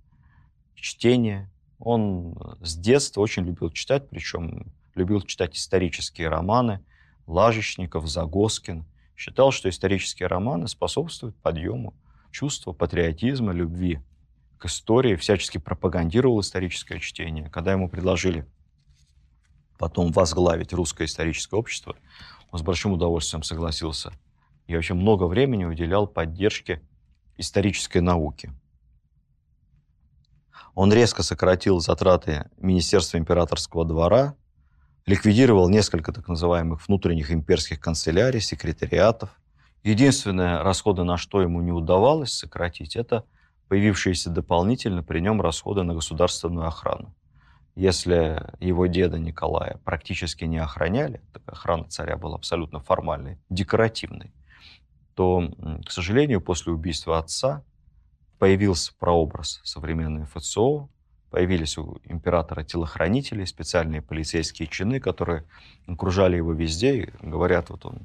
чтение– 0.81 1.49
он 1.79 2.35
с 2.61 2.75
детства 2.75 3.21
очень 3.21 3.43
любил 3.43 3.69
читать, 3.69 4.09
причем 4.09 4.73
любил 4.95 5.21
читать 5.21 5.55
исторические 5.55 6.29
романы, 6.29 6.83
Лажечников, 7.27 8.07
Загоскин. 8.07 8.85
Считал, 9.15 9.51
что 9.51 9.69
исторические 9.69 10.27
романы 10.27 10.67
способствуют 10.67 11.35
подъему 11.37 11.93
чувства 12.31 12.71
патриотизма, 12.71 13.51
любви 13.51 13.99
к 14.57 14.65
истории, 14.65 15.15
всячески 15.15 15.57
пропагандировал 15.57 16.39
историческое 16.39 16.99
чтение. 16.99 17.49
Когда 17.49 17.71
ему 17.71 17.89
предложили 17.89 18.47
потом 19.77 20.11
возглавить 20.11 20.73
русское 20.73 21.05
историческое 21.05 21.57
общество, 21.57 21.95
он 22.51 22.59
с 22.59 22.63
большим 22.63 22.93
удовольствием 22.93 23.43
согласился. 23.43 24.13
И 24.65 24.75
вообще 24.75 24.93
много 24.93 25.25
времени 25.25 25.65
уделял 25.65 26.07
поддержке 26.07 26.81
исторической 27.37 27.99
науки. 27.99 28.51
Он 30.75 30.93
резко 30.93 31.23
сократил 31.23 31.79
затраты 31.79 32.49
Министерства 32.57 33.17
императорского 33.17 33.85
двора, 33.85 34.35
ликвидировал 35.05 35.69
несколько 35.69 36.11
так 36.11 36.27
называемых 36.27 36.87
внутренних 36.87 37.31
имперских 37.31 37.79
канцелярий, 37.79 38.41
секретариатов. 38.41 39.29
Единственное, 39.83 40.63
расходы 40.63 41.03
на 41.03 41.17
что 41.17 41.41
ему 41.41 41.61
не 41.61 41.71
удавалось 41.71 42.33
сократить, 42.33 42.95
это 42.95 43.23
появившиеся 43.69 44.29
дополнительно 44.29 45.03
при 45.03 45.19
нем 45.19 45.41
расходы 45.41 45.83
на 45.83 45.93
государственную 45.93 46.67
охрану. 46.67 47.13
Если 47.75 48.43
его 48.59 48.87
деда 48.87 49.19
Николая 49.19 49.79
практически 49.83 50.45
не 50.45 50.57
охраняли, 50.57 51.21
так 51.31 51.43
охрана 51.45 51.85
царя 51.85 52.17
была 52.17 52.35
абсолютно 52.35 52.79
формальной, 52.79 53.39
декоративной, 53.49 54.33
то, 55.13 55.47
к 55.85 55.91
сожалению, 55.91 56.41
после 56.41 56.73
убийства 56.73 57.19
отца 57.19 57.63
появился 58.39 58.93
прообраз 58.97 59.59
современной 59.63 60.25
ФСО, 60.25 60.89
появились 61.29 61.77
у 61.77 61.99
императора 62.05 62.63
телохранители, 62.63 63.45
специальные 63.45 64.01
полицейские 64.01 64.67
чины, 64.67 64.99
которые 64.99 65.45
окружали 65.87 66.37
его 66.37 66.53
везде 66.53 67.03
и 67.03 67.11
говорят, 67.21 67.69
вот 67.69 67.85
он 67.85 67.99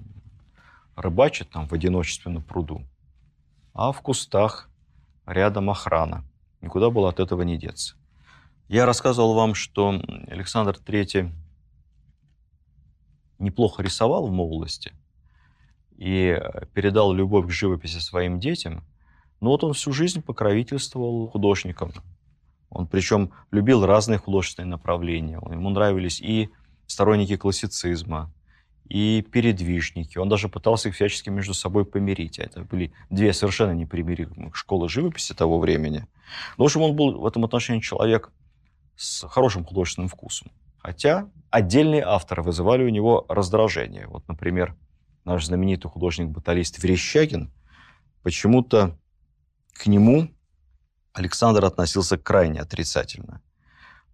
рыбачит 0.97 1.51
там 1.51 1.69
в 1.69 1.73
одиночестве 1.73 2.31
на 2.31 2.41
пруду, 2.41 2.83
а 3.75 3.93
в 3.93 4.01
кустах 4.01 4.69
рядом 5.27 5.71
охрана. 5.71 6.25
Никуда 6.61 6.91
было 6.91 7.09
от 7.09 7.21
этого 7.21 7.43
не 7.43 7.57
деться. 7.57 7.97
Я 8.69 8.87
рассказывал 8.87 9.35
вам, 9.35 9.55
что 9.55 10.01
Александр 10.29 10.77
III 10.77 11.31
неплохо 13.39 13.83
рисовал 13.83 14.29
в 14.29 14.33
молодости, 14.33 14.93
и 15.97 16.41
передал 16.75 17.13
любовь 17.13 17.47
к 17.47 17.51
живописи 17.51 17.99
своим 17.99 18.41
детям, 18.41 18.85
но 19.43 19.51
вот 19.51 19.65
он 19.65 19.73
всю 19.73 19.93
жизнь 19.93 20.23
покровительствовал 20.23 21.29
художникам. 21.29 21.93
Он 22.71 22.87
причем 22.87 23.33
любил 23.51 23.85
разные 23.85 24.19
художественные 24.19 24.71
направления. 24.71 25.41
Ему 25.51 25.69
нравились 25.71 26.21
и 26.21 26.49
сторонники 26.87 27.37
классицизма, 27.37 28.33
и 28.89 29.27
передвижники. 29.33 30.17
Он 30.17 30.29
даже 30.29 30.49
пытался 30.49 30.91
их 30.91 30.95
всячески 30.95 31.29
между 31.29 31.55
собой 31.55 31.85
помирить. 31.85 32.39
Это 32.39 32.63
были 32.63 32.93
две 33.11 33.33
совершенно 33.33 33.73
непримиримые 33.73 34.53
школы 34.55 34.89
живописи 34.89 35.35
того 35.35 35.59
времени. 35.59 36.07
Но, 36.57 36.65
в 36.65 36.67
общем, 36.67 36.83
он 36.83 36.95
был 36.95 37.19
в 37.19 37.27
этом 37.27 37.45
отношении 37.45 37.81
человек 37.81 38.31
с 38.95 39.27
хорошим 39.27 39.65
художественным 39.65 40.09
вкусом. 40.09 40.53
Хотя 40.79 41.29
отдельные 41.51 42.03
авторы 42.03 42.45
вызывали 42.45 42.85
у 42.85 42.91
него 42.91 43.27
раздражение. 43.29 44.07
Вот, 44.07 44.29
например, 44.29 44.77
наш 45.25 45.47
знаменитый 45.47 45.91
художник-баталист 45.91 46.81
Верещагин, 46.81 47.51
почему-то 48.23 48.97
к 49.73 49.87
нему 49.87 50.31
Александр 51.13 51.65
относился 51.65 52.17
крайне 52.17 52.61
отрицательно. 52.61 53.41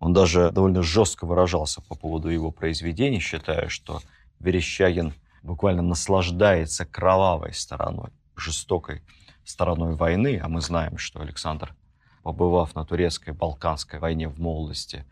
Он 0.00 0.12
даже 0.12 0.50
довольно 0.50 0.82
жестко 0.82 1.26
выражался 1.26 1.80
по 1.82 1.94
поводу 1.94 2.28
его 2.28 2.50
произведений, 2.50 3.20
считая, 3.20 3.68
что 3.68 4.00
Верещагин 4.40 5.14
буквально 5.42 5.82
наслаждается 5.82 6.84
кровавой 6.86 7.52
стороной, 7.52 8.10
жестокой 8.36 9.02
стороной 9.44 9.94
войны, 9.94 10.40
а 10.42 10.48
мы 10.48 10.60
знаем, 10.60 10.98
что 10.98 11.20
Александр, 11.20 11.74
побывав 12.22 12.74
на 12.74 12.84
турецкой 12.84 13.32
Балканской 13.32 13.98
войне 13.98 14.28
в 14.28 14.38
молодости, 14.38 15.04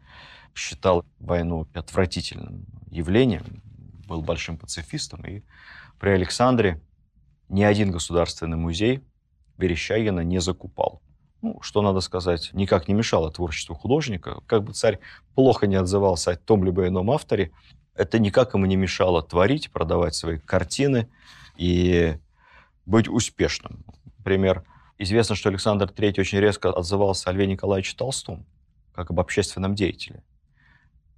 считал 0.54 1.04
войну 1.18 1.66
отвратительным 1.74 2.66
явлением, 2.90 3.62
был 4.06 4.22
большим 4.22 4.56
пацифистом, 4.56 5.24
и 5.26 5.42
при 5.98 6.10
Александре 6.10 6.80
ни 7.48 7.62
один 7.62 7.90
государственный 7.90 8.56
музей 8.56 9.02
Верещагина 9.58 10.20
не 10.20 10.40
закупал. 10.40 11.00
Ну, 11.42 11.60
что 11.60 11.82
надо 11.82 12.00
сказать, 12.00 12.50
никак 12.52 12.88
не 12.88 12.94
мешало 12.94 13.30
творчеству 13.30 13.74
художника. 13.74 14.40
Как 14.46 14.64
бы 14.64 14.72
царь 14.72 14.98
плохо 15.34 15.66
не 15.66 15.76
отзывался 15.76 16.32
о 16.32 16.36
том 16.36 16.64
либо 16.64 16.88
ином 16.88 17.10
авторе, 17.10 17.52
это 17.94 18.18
никак 18.18 18.54
ему 18.54 18.66
не 18.66 18.76
мешало 18.76 19.22
творить, 19.22 19.70
продавать 19.70 20.14
свои 20.14 20.38
картины 20.38 21.08
и 21.56 22.18
быть 22.84 23.08
успешным. 23.08 23.84
Например, 24.18 24.64
известно, 24.98 25.34
что 25.34 25.48
Александр 25.48 25.86
III 25.86 26.20
очень 26.20 26.38
резко 26.38 26.70
отзывался 26.70 27.30
о 27.30 27.32
Льве 27.32 27.46
Николаевиче 27.46 27.96
Толстом, 27.96 28.46
как 28.92 29.10
об 29.10 29.20
общественном 29.20 29.74
деятеле. 29.74 30.22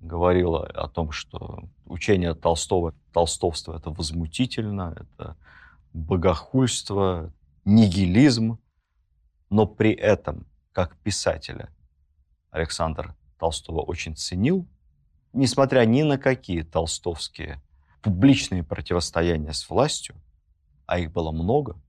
Говорил 0.01 0.55
о 0.57 0.89
том, 0.89 1.11
что 1.11 1.65
учение 1.87 2.35
Толстого, 2.35 2.95
толстовство– 3.13 3.77
это 3.77 3.91
возмутительно, 3.91 4.95
это 4.97 5.37
богохульство, 5.93 7.33
нигилизм, 7.65 8.59
но 9.51 9.67
при 9.67 9.93
этом, 9.93 10.47
как 10.73 10.97
писателя, 10.99 11.71
Александр 12.51 13.15
Толстого 13.39 13.81
очень 13.81 14.17
ценил, 14.17 14.67
несмотря 15.33 15.85
ни 15.85 16.03
на 16.03 16.19
какие 16.19 16.63
толстовские 16.63 17.63
публичные 18.03 18.65
противостояния 18.65 19.53
с 19.53 19.69
властью, 19.69 20.17
а 20.87 20.99
их 20.99 21.13
было 21.13 21.31
много, 21.31 21.81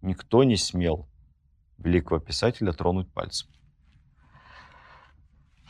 никто 0.00 0.44
не 0.44 0.56
смел 0.56 1.08
великого 1.78 2.20
писателя 2.20 2.72
тронуть 2.72 3.12
пальцем. 3.12 3.48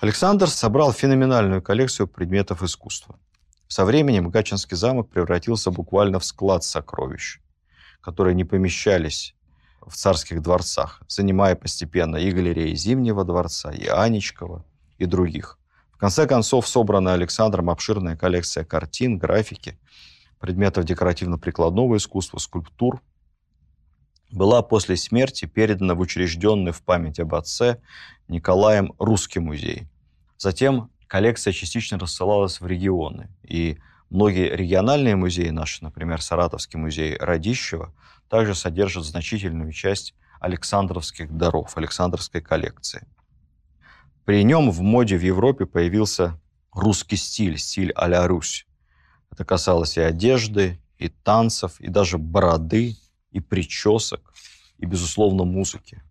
Александр 0.01 0.49
собрал 0.49 0.93
феноменальную 0.93 1.63
коллекцию 1.63 2.09
предметов 2.09 2.63
искусства. 2.63 3.21
Со 3.69 3.85
временем 3.85 4.31
Гачинский 4.31 4.77
замок 4.77 5.09
превратился 5.09 5.71
буквально 5.71 6.19
в 6.19 6.25
склад 6.25 6.65
сокровищ, 6.65 7.41
которые 8.01 8.35
не 8.35 8.45
помещались 8.45 9.35
в 9.87 9.95
царских 9.95 10.43
дворцах, 10.43 11.03
занимая 11.09 11.57
постепенно 11.57 12.17
и 12.17 12.31
галереи 12.31 12.75
Зимнего 12.75 13.25
дворца, 13.25 13.71
и 13.71 13.87
Анечкова, 13.87 14.65
и 14.99 15.07
других 15.07 15.59
конце 16.03 16.27
концов, 16.27 16.67
собрана 16.67 17.15
Александром 17.15 17.71
обширная 17.71 18.17
коллекция 18.17 18.65
картин, 18.65 19.19
графики, 19.19 19.79
предметов 20.41 20.85
декоративно-прикладного 20.85 21.97
искусства, 21.97 22.39
скульптур, 22.39 23.01
была 24.33 24.63
после 24.63 24.97
смерти 24.97 25.45
передана 25.45 25.95
в 25.95 26.01
учрежденный 26.01 26.73
в 26.73 26.83
память 26.83 27.21
об 27.21 27.37
отце 27.37 27.81
Николаем 28.27 28.93
Русский 28.99 29.39
музей. 29.39 29.87
Затем 30.39 30.91
коллекция 31.07 31.53
частично 31.53 32.01
рассылалась 32.01 32.61
в 32.61 32.67
регионы, 32.67 33.31
и 33.45 33.79
многие 34.13 34.55
региональные 34.55 35.17
музеи 35.17 35.49
наши, 35.49 35.83
например, 35.83 36.21
Саратовский 36.21 36.79
музей 36.79 37.17
Радищева, 37.17 37.95
также 38.29 38.55
содержат 38.55 39.05
значительную 39.05 39.73
часть 39.73 40.15
Александровских 40.39 41.35
даров, 41.35 41.77
Александровской 41.77 42.43
коллекции. 42.43 43.07
При 44.25 44.45
нем 44.45 44.71
в 44.71 44.83
моде 44.83 45.17
в 45.17 45.23
Европе 45.23 45.67
появился 45.67 46.39
русский 46.73 47.17
стиль, 47.17 47.59
стиль 47.59 47.93
а-ля 47.93 48.27
Русь. 48.27 48.67
Это 49.31 49.45
касалось 49.45 49.97
и 49.97 50.01
одежды, 50.01 50.79
и 50.99 51.09
танцев, 51.09 51.81
и 51.81 51.89
даже 51.89 52.19
бороды, 52.19 52.97
и 53.31 53.41
причесок, 53.41 54.35
и, 54.79 54.85
безусловно, 54.85 55.45
музыки. 55.45 56.03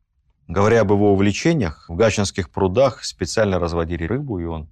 Говоря 0.48 0.82
об 0.82 0.92
его 0.92 1.14
увлечениях, 1.14 1.86
в 1.88 1.96
Гачинских 1.96 2.50
прудах 2.50 3.04
специально 3.04 3.60
разводили 3.60 4.06
рыбу, 4.06 4.40
и 4.40 4.46
он 4.46 4.68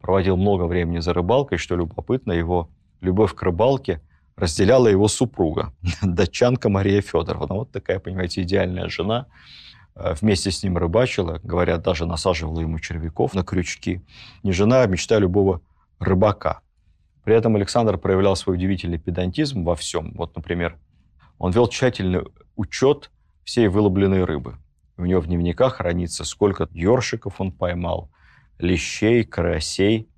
проводил 0.00 0.36
много 0.36 0.64
времени 0.64 0.98
за 0.98 1.12
рыбалкой. 1.12 1.58
Что 1.58 1.76
любопытно, 1.76 2.32
его 2.32 2.70
любовь 3.00 3.34
к 3.34 3.42
рыбалке 3.42 4.00
разделяла 4.36 4.88
его 4.88 5.08
супруга, 5.08 5.72
датчанка 6.02 6.68
Мария 6.68 7.00
Федоровна. 7.00 7.54
Вот 7.54 7.72
такая, 7.72 7.98
понимаете, 7.98 8.42
идеальная 8.42 8.88
жена– 8.88 9.26
Э, 9.98 10.14
вместе 10.20 10.50
с 10.50 10.62
ним 10.62 10.78
рыбачила, 10.78 11.40
говорят, 11.42 11.82
даже 11.82 12.06
насаживала 12.06 12.60
ему 12.60 12.78
червяков 12.78 13.34
на 13.34 13.42
крючки. 13.42 14.00
Не 14.42 14.52
жена, 14.52 14.82
а 14.82 14.86
мечта 14.86 15.18
любого 15.18 15.60
рыбака. 15.98 16.60
При 17.24 17.34
этом 17.34 17.56
Александр 17.56 17.98
проявлял 17.98 18.36
свой 18.36 18.56
удивительный 18.56 18.98
педантизм 18.98 19.64
во 19.64 19.74
всем. 19.74 20.12
Вот, 20.14 20.34
например, 20.36 20.78
он 21.38 21.50
вел 21.50 21.66
тщательный 21.68 22.22
учет 22.56 23.10
всей 23.44 23.68
выловленной 23.68 24.24
рыбы. 24.24 24.56
У 24.96 25.04
него 25.04 25.20
в 25.20 25.26
дневниках 25.26 25.76
хранится, 25.76 26.24
сколько 26.24 26.68
ёршиков 26.72 27.40
он 27.40 27.52
поймал, 27.52 28.10
лещей, 28.58 29.24
карасей, 29.24 30.08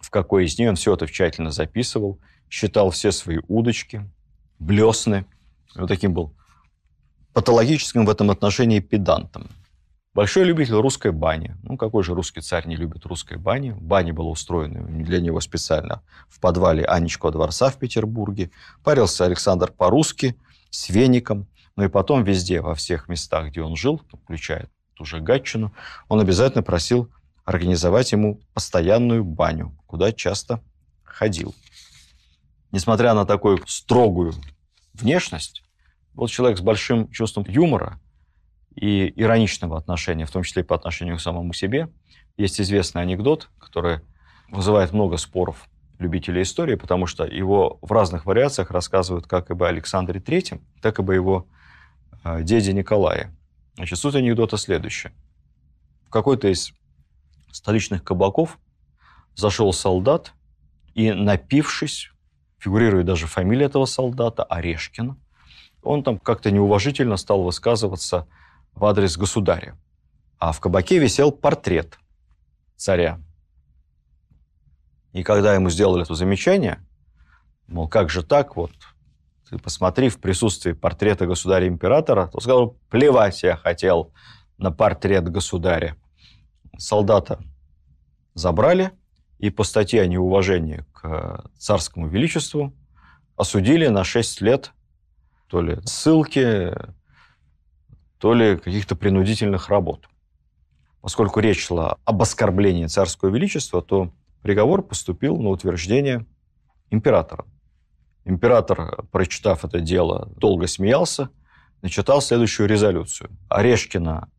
в 0.00 0.10
какой 0.10 0.46
из 0.46 0.58
них 0.58 0.70
он 0.70 0.76
все 0.76 0.94
это 0.94 1.06
тщательно 1.06 1.50
записывал, 1.50 2.18
считал 2.48 2.90
все 2.90 3.12
свои 3.12 3.38
удочки, 3.48 4.08
блесны. 4.58 5.26
Вот 5.74 5.88
таким 5.88 6.14
был 6.14 6.34
патологическим 7.32 8.04
в 8.04 8.10
этом 8.10 8.30
отношении 8.30 8.80
педантом. 8.80 9.48
Большой 10.12 10.44
любитель 10.44 10.74
русской 10.74 11.12
бани. 11.12 11.56
Ну, 11.62 11.76
какой 11.76 12.02
же 12.02 12.14
русский 12.14 12.40
царь 12.40 12.66
не 12.66 12.74
любит 12.74 13.06
русской 13.06 13.38
бани? 13.38 13.70
Баня 13.70 14.12
была 14.12 14.30
устроена 14.30 14.82
для 14.82 15.20
него 15.20 15.40
специально 15.40 16.02
в 16.28 16.40
подвале 16.40 16.84
Анечкова 16.84 17.32
дворца 17.32 17.70
в 17.70 17.78
Петербурге. 17.78 18.50
Парился 18.82 19.24
Александр 19.24 19.70
по-русски, 19.70 20.36
с 20.70 20.88
веником. 20.88 21.46
Ну 21.76 21.84
и 21.84 21.88
потом 21.88 22.24
везде, 22.24 22.60
во 22.60 22.74
всех 22.74 23.08
местах, 23.08 23.48
где 23.48 23.62
он 23.62 23.76
жил, 23.76 24.02
включая 24.24 24.68
ту 24.94 25.04
же 25.04 25.20
Гатчину, 25.20 25.72
он 26.08 26.20
обязательно 26.20 26.64
просил 26.64 27.08
организовать 27.50 28.12
ему 28.12 28.40
постоянную 28.54 29.24
баню, 29.24 29.76
куда 29.86 30.12
часто 30.12 30.62
ходил. 31.02 31.52
Несмотря 32.70 33.12
на 33.12 33.26
такую 33.26 33.60
строгую 33.66 34.34
внешность, 34.94 35.64
вот 36.14 36.30
человек 36.30 36.58
с 36.58 36.60
большим 36.60 37.10
чувством 37.10 37.44
юмора 37.48 38.00
и 38.76 39.12
ироничного 39.16 39.76
отношения, 39.76 40.26
в 40.26 40.30
том 40.30 40.44
числе 40.44 40.62
и 40.62 40.64
по 40.64 40.76
отношению 40.76 41.16
к 41.16 41.20
самому 41.20 41.52
себе. 41.52 41.88
Есть 42.36 42.60
известный 42.60 43.02
анекдот, 43.02 43.50
который 43.58 43.98
вызывает 44.48 44.92
много 44.92 45.16
споров 45.16 45.68
любителей 45.98 46.42
истории, 46.42 46.76
потому 46.76 47.06
что 47.06 47.24
его 47.24 47.80
в 47.82 47.90
разных 47.90 48.26
вариациях 48.26 48.70
рассказывают 48.70 49.26
как 49.26 49.50
об 49.50 49.64
Александре 49.64 50.20
III, 50.20 50.60
так 50.80 51.00
и 51.00 51.02
об 51.02 51.10
его 51.10 51.48
э, 52.22 52.44
деде 52.44 52.72
Николае. 52.72 53.34
Значит, 53.74 53.98
суть 53.98 54.14
анекдота 54.14 54.56
следующая. 54.56 55.12
В 56.06 56.10
какой-то 56.10 56.46
из 56.46 56.72
столичных 57.52 58.04
кабаков 58.04 58.58
зашел 59.34 59.72
солдат 59.72 60.34
и, 60.94 61.12
напившись, 61.12 62.10
фигурирует 62.58 63.06
даже 63.06 63.26
фамилия 63.26 63.66
этого 63.66 63.86
солдата, 63.86 64.44
Орешкин, 64.44 65.16
он 65.82 66.02
там 66.02 66.18
как-то 66.18 66.50
неуважительно 66.50 67.16
стал 67.16 67.42
высказываться 67.42 68.26
в 68.74 68.84
адрес 68.84 69.16
государя. 69.16 69.76
А 70.38 70.52
в 70.52 70.60
кабаке 70.60 70.98
висел 70.98 71.32
портрет 71.32 71.98
царя. 72.76 73.20
И 75.12 75.22
когда 75.22 75.54
ему 75.54 75.70
сделали 75.70 76.02
это 76.02 76.14
замечание, 76.14 76.86
мол, 77.66 77.88
как 77.88 78.10
же 78.10 78.22
так, 78.22 78.56
вот, 78.56 78.72
ты 79.48 79.58
посмотри 79.58 80.08
в 80.08 80.20
присутствии 80.20 80.72
портрета 80.72 81.26
государя-императора, 81.26 82.28
то 82.28 82.40
сказал, 82.40 82.76
плевать 82.88 83.42
я 83.42 83.56
хотел 83.56 84.12
на 84.58 84.70
портрет 84.70 85.28
государя. 85.28 85.96
Солдата 86.78 87.40
забрали, 88.34 88.92
и 89.38 89.50
по 89.50 89.64
статье 89.64 90.02
о 90.02 90.06
неуважении 90.06 90.84
к 90.92 91.44
царскому 91.56 92.08
величеству 92.08 92.74
осудили 93.36 93.86
на 93.88 94.04
6 94.04 94.40
лет 94.42 94.72
то 95.46 95.62
ли 95.62 95.78
ссылки, 95.84 96.72
то 98.18 98.34
ли 98.34 98.56
каких-то 98.56 98.96
принудительных 98.96 99.68
работ. 99.68 100.08
Поскольку 101.00 101.40
речь 101.40 101.66
шла 101.66 101.96
об 102.04 102.20
оскорблении 102.20 102.86
царского 102.86 103.30
величества, 103.30 103.80
то 103.80 104.12
приговор 104.42 104.82
поступил 104.82 105.36
на 105.38 105.48
утверждение 105.48 106.26
императора. 106.90 107.46
Император, 108.24 109.06
прочитав 109.10 109.64
это 109.64 109.80
дело, 109.80 110.30
долго 110.36 110.66
смеялся, 110.66 111.30
начитал 111.80 112.20
следующую 112.20 112.68
резолюцию. 112.68 113.30
Орешкина 113.48 114.30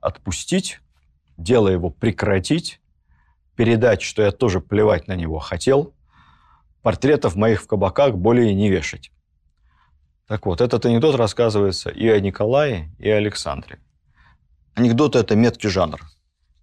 отпустить, 0.00 0.80
дело 1.42 1.68
его 1.68 1.90
прекратить, 1.90 2.80
передать, 3.56 4.02
что 4.02 4.22
я 4.22 4.30
тоже 4.30 4.60
плевать 4.60 5.08
на 5.08 5.16
него 5.16 5.38
хотел, 5.38 5.94
портретов 6.82 7.36
моих 7.36 7.62
в 7.62 7.66
кабаках 7.66 8.14
более 8.14 8.54
не 8.54 8.70
вешать. 8.70 9.10
Так 10.26 10.46
вот, 10.46 10.60
этот 10.60 10.86
анекдот 10.86 11.16
рассказывается 11.16 11.90
и 11.90 12.06
о 12.08 12.20
Николае, 12.20 12.94
и 12.98 13.10
о 13.10 13.16
Александре. 13.16 13.80
Анекдоты– 14.74 15.18
это 15.20 15.34
меткий 15.34 15.68
жанр. 15.68 16.00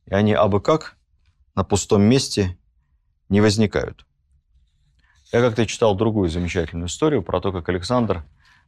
И 0.05 0.13
они 0.13 0.33
абы 0.33 0.61
как 0.61 0.95
на 1.53 1.65
пустом 1.65 2.03
месте 2.03 2.57
не 3.27 3.41
возникают. 3.41 4.05
Я 5.33 5.41
как-то 5.41 5.65
читал 5.65 5.95
другую 5.95 6.29
замечательную 6.29 6.87
историю 6.87 7.21
про 7.21 7.41
то, 7.41 7.51
как 7.51 7.67
Александр, 7.67 8.23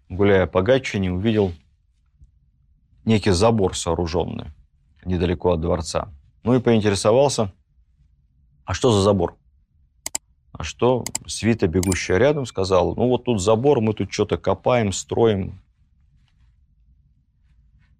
гуляя 0.10 0.48
по 0.48 0.62
Гатчине, 0.62 1.13
увидел 1.13 1.54
некий 3.06 3.32
забор 3.32 3.78
сооруженный 3.78 4.52
недалеко 5.05 5.51
от 5.51 5.62
дворца. 5.62 6.13
Ну 6.43 6.55
и 6.55 6.59
поинтересовался, 6.59 7.51
а 8.65 8.73
что 8.73 8.91
за 8.91 9.01
забор? 9.01 9.35
А 10.51 10.63
что 10.63 11.05
свита, 11.25 11.67
бегущая 11.67 12.17
рядом, 12.17 12.45
сказала, 12.45 12.93
ну 12.95 13.07
вот 13.07 13.23
тут 13.23 13.41
забор, 13.41 13.81
мы 13.81 13.93
тут 13.93 14.12
что-то 14.12 14.38
копаем, 14.38 14.91
строим. 14.91 15.62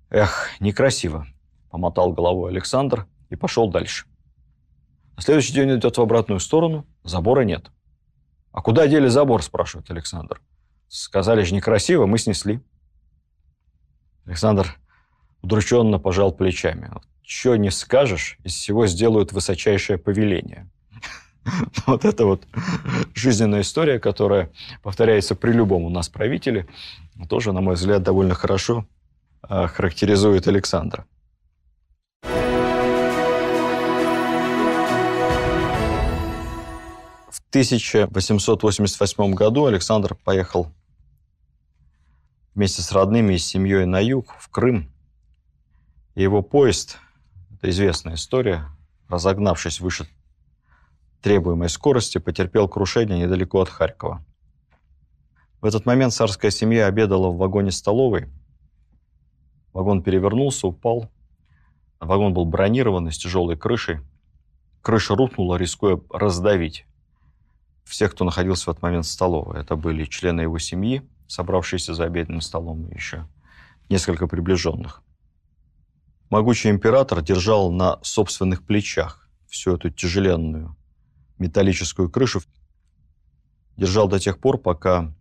Эх, 0.10 0.50
некрасиво, 0.60 1.28
помотал 1.70 2.12
головой 2.12 2.52
Александр 2.52 3.08
и 3.30 3.36
пошел 3.36 3.70
дальше. 3.70 4.06
На 5.16 5.22
следующий 5.22 5.54
день 5.54 5.76
идет 5.78 5.98
в 5.98 6.02
обратную 6.02 6.40
сторону, 6.40 6.86
забора 7.04 7.42
нет. 7.42 7.72
А 8.52 8.62
куда 8.62 8.88
дели 8.88 9.08
забор, 9.08 9.44
спрашивает 9.44 9.90
Александр. 9.92 10.42
Сказали 10.88 11.44
же 11.44 11.54
некрасиво, 11.54 12.08
мы 12.08 12.18
снесли. 12.18 12.62
Александр 14.26 14.80
удрученно 15.42 16.00
пожал 16.00 16.32
плечами. 16.32 16.92
Что 17.24 17.56
не 17.56 17.72
скажешь, 17.72 18.38
из 18.44 18.54
всего 18.54 18.88
сделают 18.88 19.32
высочайшее 19.32 19.98
повеление. 19.98 20.70
Вот 21.88 22.06
это 22.06 22.26
вот 22.26 22.44
жизненная 23.16 23.62
история, 23.62 24.00
которая 24.00 24.52
повторяется 24.84 25.36
при 25.36 25.52
любом 25.52 25.84
у 25.84 25.90
нас 25.90 26.10
правителе, 26.10 26.68
тоже, 27.28 27.54
на 27.54 27.62
мой 27.62 27.76
взгляд, 27.76 28.04
довольно 28.04 28.36
хорошо 28.36 28.86
а, 29.42 29.68
характеризует 29.68 30.48
Александра. 30.48 31.06
В 37.32 37.42
1888 37.50 39.34
году 39.34 39.66
Александр 39.66 40.16
поехал 40.16 40.72
вместе 42.54 42.82
с 42.82 42.92
родными 42.92 43.36
и 43.36 43.38
семьей 43.38 43.86
на 43.86 44.00
юг, 44.00 44.36
в 44.38 44.50
Крым. 44.50 44.92
И 46.20 46.22
его 46.22 46.42
поезд, 46.42 46.98
это 47.50 47.70
известная 47.70 48.16
история, 48.16 48.66
разогнавшись 49.08 49.80
выше 49.80 50.06
требуемой 51.22 51.70
скорости, 51.70 52.18
потерпел 52.18 52.68
крушение 52.68 53.18
недалеко 53.18 53.62
от 53.62 53.70
Харькова. 53.70 54.22
В 55.62 55.66
этот 55.66 55.86
момент 55.86 56.12
царская 56.12 56.52
семья 56.52 56.88
обедала 56.88 57.30
в 57.30 57.38
вагоне-столовой. 57.38 58.28
Вагон 59.72 60.04
перевернулся, 60.04 60.68
упал. 60.68 61.10
Вагон 62.02 62.34
был 62.34 62.44
бронированный, 62.44 63.14
с 63.14 63.18
тяжелой 63.18 63.56
крышей. 63.56 64.02
Крыша 64.82 65.16
рухнула, 65.16 65.56
рискуя 65.56 66.02
раздавить 66.10 66.86
всех, 67.86 68.12
кто 68.12 68.26
находился 68.26 68.66
в 68.66 68.68
этот 68.72 68.82
момент 68.82 69.06
в 69.06 69.10
столовой. 69.10 69.62
Это 69.62 69.78
были 69.78 70.04
члены 70.04 70.42
его 70.42 70.60
семьи, 70.60 71.02
собравшиеся 71.28 71.94
за 71.94 72.04
обеденным 72.04 72.42
столом, 72.42 72.90
и 72.90 72.96
еще 72.96 73.26
несколько 73.88 74.28
приближенных. 74.28 75.02
Могучий 76.30 76.70
император 76.70 77.24
держал 77.24 77.72
на 77.72 77.98
собственных 78.04 78.64
плечах 78.64 79.28
всю 79.48 79.76
эту 79.76 79.90
тяжеленную 79.90 80.76
металлическую 81.40 82.10
крышу, 82.10 82.42
держал 83.78 84.08
до 84.08 84.20
тех 84.20 84.40
пор, 84.40 84.60
пока 84.60 85.12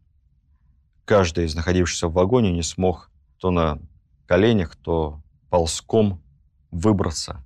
каждый 1.06 1.46
из 1.46 1.54
находившихся 1.54 2.08
в 2.08 2.12
вагоне 2.12 2.52
не 2.52 2.62
смог 2.62 3.10
то 3.38 3.50
на 3.50 3.78
коленях, 4.26 4.76
то 4.76 5.22
ползком 5.48 6.22
выбраться 6.70 7.42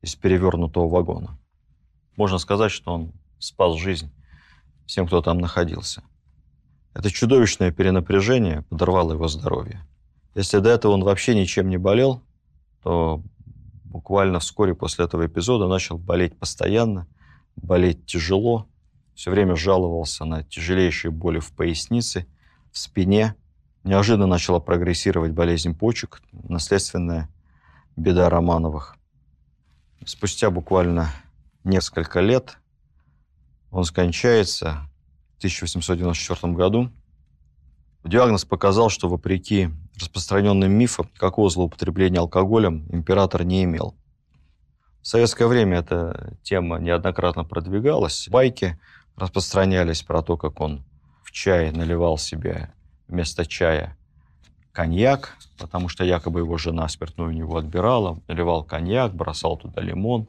из 0.00 0.14
перевернутого 0.14 0.88
вагона. 0.88 1.38
Можно 2.16 2.38
сказать, 2.38 2.70
что 2.70 2.92
он 2.92 3.12
спас 3.40 3.76
жизнь 3.78 4.12
всем, 4.86 5.06
кто 5.06 5.22
там 5.22 5.38
находился. 5.38 6.04
Это 6.94 7.10
чудовищное 7.10 7.72
перенапряжение 7.72 8.62
подорвало 8.62 9.14
его 9.14 9.26
здоровье. 9.26 9.84
Если 10.36 10.58
до 10.58 10.70
этого 10.70 10.92
он 10.92 11.02
вообще 11.02 11.34
ничем 11.34 11.68
не 11.68 11.76
болел, 11.76 12.22
то 12.82 13.22
буквально 13.84 14.40
вскоре 14.40 14.74
после 14.74 15.04
этого 15.04 15.26
эпизода 15.26 15.66
начал 15.66 15.98
болеть 15.98 16.38
постоянно– 16.38 17.06
болеть 17.56 18.06
тяжело, 18.06 18.66
все 19.14 19.30
время 19.30 19.56
жаловался 19.56 20.24
на 20.24 20.42
тяжелейшие 20.42 21.10
боли 21.10 21.38
в 21.38 21.52
пояснице, 21.52 22.26
в 22.72 22.78
спине. 22.78 23.34
Неожиданно 23.84 24.26
начала 24.26 24.60
прогрессировать 24.60 25.32
болезнь 25.32 25.74
почек, 25.74 26.22
наследственная 26.32 27.28
беда 27.96 28.28
Романовых. 28.28 28.96
Спустя 30.04 30.50
буквально 30.50 31.10
несколько 31.64 32.20
лет 32.20 32.58
он 33.70 33.84
скончается 33.84 34.88
в 35.34 35.38
1894 35.38 36.52
году. 36.54 36.90
Диагноз 38.04 38.44
показал, 38.44 38.88
что 38.88 39.08
вопреки 39.08 39.70
распространенным 40.00 40.72
мифам, 40.72 41.08
какого 41.16 41.50
злоупотребления 41.50 42.20
алкоголем 42.20 42.86
император 42.90 43.44
не 43.44 43.64
имел. 43.64 43.94
В 45.02 45.06
советское 45.06 45.46
время 45.46 45.78
эта 45.78 46.34
тема 46.42 46.78
неоднократно 46.78 47.44
продвигалась. 47.44 48.28
Байки 48.28 48.78
распространялись 49.16 50.02
про 50.02 50.22
то, 50.22 50.36
как 50.36 50.60
он 50.60 50.84
в 51.22 51.30
чай 51.30 51.70
наливал 51.72 52.18
себе 52.18 52.72
вместо 53.08 53.46
чая 53.46 53.96
коньяк, 54.72 55.36
потому 55.58 55.88
что 55.88 56.04
якобы 56.04 56.40
его 56.40 56.58
жена 56.58 56.88
спиртную 56.88 57.30
у 57.30 57.32
него 57.32 57.56
отбирала, 57.56 58.20
наливал 58.28 58.62
коньяк, 58.64 59.14
бросал 59.14 59.56
туда 59.56 59.80
лимон, 59.80 60.28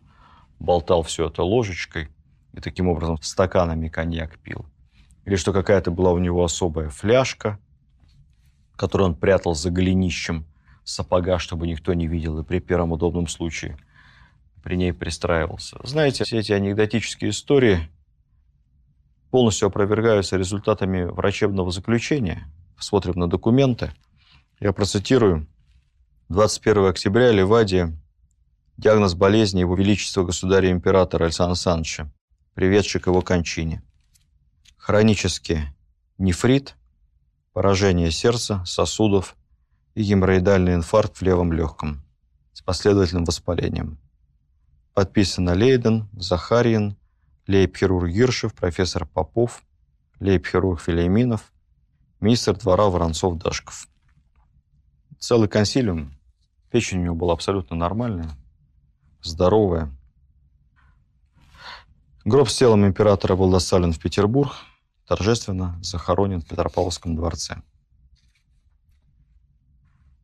болтал 0.59 1.03
все 1.03 1.27
это 1.27 1.43
ложечкой 1.43 2.09
и 2.53 2.59
таким 2.59 2.87
образом 2.87 3.21
стаканами 3.21 3.87
коньяк 3.87 4.37
пил. 4.39 4.65
Или 5.25 5.35
что 5.35 5.53
какая-то 5.53 5.91
была 5.91 6.11
у 6.11 6.17
него 6.17 6.43
особая 6.43 6.89
фляжка, 6.89 7.59
которую 8.75 9.09
он 9.09 9.15
прятал 9.15 9.55
за 9.55 9.69
голенищем 9.71 10.45
сапога, 10.83 11.39
чтобы 11.39 11.67
никто 11.67 11.93
не 11.93 12.07
видел, 12.07 12.39
и 12.39 12.43
при 12.43 12.59
первом 12.59 12.91
удобном 12.91 13.27
случае– 13.27 13.77
при 14.61 14.75
ней 14.75 14.93
пристраивался. 14.93 15.77
Знаете, 15.83 16.23
все 16.23 16.39
эти 16.39 16.51
анекдотические 16.51 17.31
истории 17.31 17.89
полностью 19.31 19.67
опровергаются 19.67 20.37
результатами 20.37 21.03
врачебного 21.03 21.71
заключения. 21.71 22.47
Смотрим 22.77 23.13
на 23.15 23.27
документы. 23.27 23.93
Я 24.59 24.73
процитирую. 24.73 25.47
21 26.29 26.85
октября 26.85 27.31
Ливадия 27.31 27.97
диагноз 28.77 29.15
болезни 29.15 29.59
Его 29.59 29.75
Величества 29.75 30.23
Государя-Императора 30.23 31.25
Александра 31.25 31.51
Александровича, 31.51 32.11
приведший 32.53 33.01
к 33.01 33.07
его 33.07 33.21
кончине. 33.21 33.83
Хронический 34.77 35.65
нефрит, 36.17 36.75
поражение 37.53 38.11
сердца, 38.11 38.63
сосудов 38.65 39.35
и 39.95 40.03
геморроидальный 40.03 40.75
инфаркт 40.75 41.17
в 41.17 41.21
левом 41.21 41.51
легком 41.51 42.03
с 42.53 42.61
последовательным 42.61 43.25
воспалением. 43.25 43.97
Подписано 44.93 45.53
Лейден, 45.53 46.09
Захарьин, 46.13 46.97
лейб-хирург 47.47 48.09
Гиршев, 48.09 48.53
профессор 48.53 49.05
Попов, 49.05 49.63
лейб-хирург 50.19 50.81
Филейминов, 50.81 51.51
министр 52.19 52.57
двора 52.57 52.89
Воронцов-Дашков. 52.89 53.87
Целый 55.17 55.47
консилиум. 55.47 56.13
Печень 56.71 56.99
у 56.99 57.03
него 57.03 57.15
была 57.15 57.33
абсолютно 57.33 57.75
нормальная, 57.75 58.29
здоровая. 59.21 59.91
Гроб 62.23 62.49
с 62.49 62.55
телом 62.55 62.85
императора 62.85 63.35
был 63.35 63.51
доставлен 63.51 63.91
в 63.91 63.99
Петербург, 63.99 64.53
торжественно 65.11 65.77
захоронен 65.81 66.39
в 66.39 66.45
Петропавловском 66.45 67.17
дворце. 67.17 67.61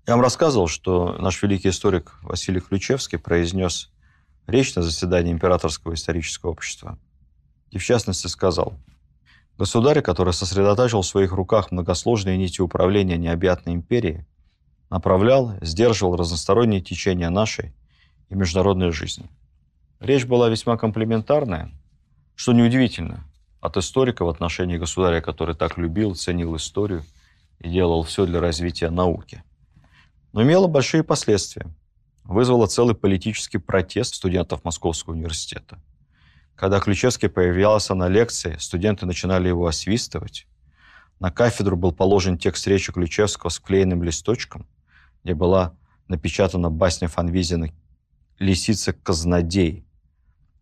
Я 0.07 0.13
вам 0.13 0.21
рассказывал, 0.21 0.69
что 0.69 1.17
наш 1.19 1.43
великий 1.43 1.71
историк 1.71 2.17
Василий 2.21 2.61
Ключевский 2.61 3.19
произнес 3.19 3.91
речь 4.45 4.73
на 4.75 4.83
заседании 4.83 5.33
Императорского 5.33 5.93
исторического 5.93 6.51
общества. 6.51 6.97
И 7.69 7.77
в 7.77 7.83
частности 7.83 8.27
сказал, 8.27 8.79
Государь, 9.57 10.01
который 10.01 10.31
сосредотачивал 10.31 11.01
в 11.01 11.07
своих 11.07 11.33
руках 11.33 11.69
многосложные 11.71 12.37
нити 12.37 12.61
управления 12.61 13.17
необъятной 13.17 13.73
империей, 13.73 14.25
направлял, 14.89 15.55
сдерживал 15.59 16.15
разносторонние 16.15 16.79
течения 16.79 17.29
нашей 17.29 17.73
и 18.29 18.35
международной 18.35 18.91
жизни. 18.93 19.29
Речь 19.99 20.25
была 20.25 20.47
весьма 20.47 20.77
комплементарная, 20.77 21.77
что 22.35 22.53
неудивительно 22.53 23.26
от 23.59 23.77
историка 23.77 24.23
в 24.23 24.29
отношении 24.29 24.77
государя, 24.77 25.21
который 25.21 25.55
так 25.55 25.77
любил, 25.77 26.15
ценил 26.15 26.55
историю 26.55 27.03
и 27.59 27.69
делал 27.69 28.03
все 28.03 28.25
для 28.25 28.39
развития 28.39 28.89
науки. 28.89 29.43
Но 30.33 30.43
имела 30.43 30.67
большие 30.67 31.03
последствия. 31.03 31.67
Вызвала 32.23 32.67
целый 32.67 32.93
политический 32.93 33.57
протест 33.57 34.15
студентов 34.15 34.63
Московского 34.63 35.13
университета. 35.13 35.81
Когда 36.55 36.79
Ключевский 36.79 37.29
появлялся 37.29 37.95
на 37.95 38.09
лекции, 38.09 38.57
студенты 38.59 39.05
начинали 39.05 39.47
его 39.47 39.67
освистывать. 39.67 40.45
На 41.19 41.31
кафедру 41.31 41.77
был 41.77 41.93
положен 41.93 42.37
текст 42.37 42.67
речи 42.67 42.91
Ключевского 42.91 43.49
с 43.49 43.57
вклеенным 43.57 44.03
листочком, 44.03 44.67
где 45.23 45.33
была 45.33 45.75
напечатана 46.07 46.69
басня 46.69 47.07
Фанвизина 47.07 47.69
«Лисица-казнодей», 48.39 49.85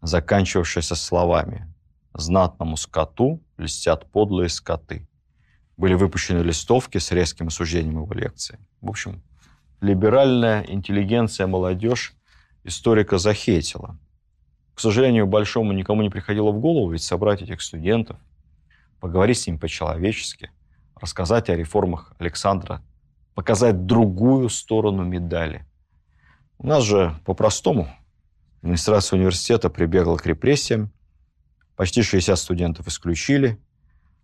заканчивавшаяся 0.02 0.96
словами 0.96 1.75
«Знатному 2.18 2.78
скоту 2.78 3.44
льстят 3.58 4.10
подлые 4.10 4.50
скоты». 4.50 5.08
Были 5.76 5.96
выпущены 5.96 6.40
листовки 6.40 6.98
с 6.98 7.12
резким 7.12 7.48
осуждением 7.48 8.02
его 8.02 8.14
лекции. 8.14 8.58
В 8.80 8.90
общем, 8.90 9.22
либеральная 9.82 10.64
интеллигенция, 10.64 11.46
молодежь 11.48 12.16
историка 12.64 13.18
захейтила. 13.18 13.98
К 14.74 14.80
сожалению, 14.80 15.28
большому 15.28 15.74
никому 15.74 16.02
не 16.02 16.10
приходило 16.10 16.52
в 16.52 16.60
голову 16.60 16.92
ведь 16.92 17.04
собрать 17.04 17.42
этих 17.42 17.62
студентов, 17.62 18.18
поговорить 19.02 19.40
с 19.40 19.48
ними 19.48 19.58
по-человечески, 19.58 20.52
рассказать 20.96 21.50
о 21.50 21.56
реформах 21.56 22.14
Александра, 22.18 22.82
показать 23.34 23.86
другую 23.86 24.48
сторону 24.48 25.04
медали. 25.04 25.66
У 26.58 26.68
нас 26.68 26.84
же 26.84 27.14
по-простому 27.26 27.90
администрация 28.62 29.18
университета 29.18 29.70
прибегла 29.70 30.18
к 30.18 30.26
репрессиям, 30.26 30.92
почти 31.76 32.02
60 32.02 32.38
студентов 32.38 32.88
исключили, 32.88 33.60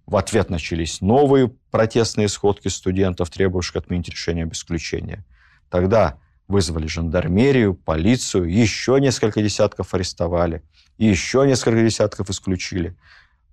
в 0.06 0.16
ответ 0.16 0.50
начались 0.50 1.02
новые 1.02 1.50
протестные 1.70 2.28
сходки 2.28 2.68
студентов, 2.68 3.30
требовавших 3.30 3.78
отменить 3.78 4.10
решение 4.10 4.44
об 4.44 4.54
исключении. 4.54 5.24
Тогда 5.70 6.20
вызвали 6.48 6.88
жандармерию, 6.88 7.76
полицию, 7.76 8.52
еще 8.52 9.00
несколько 9.00 9.42
десятков 9.42 9.94
арестовали, 9.94 10.64
еще 10.98 11.46
несколько 11.48 11.82
десятков 11.82 12.30
исключили. 12.30 12.98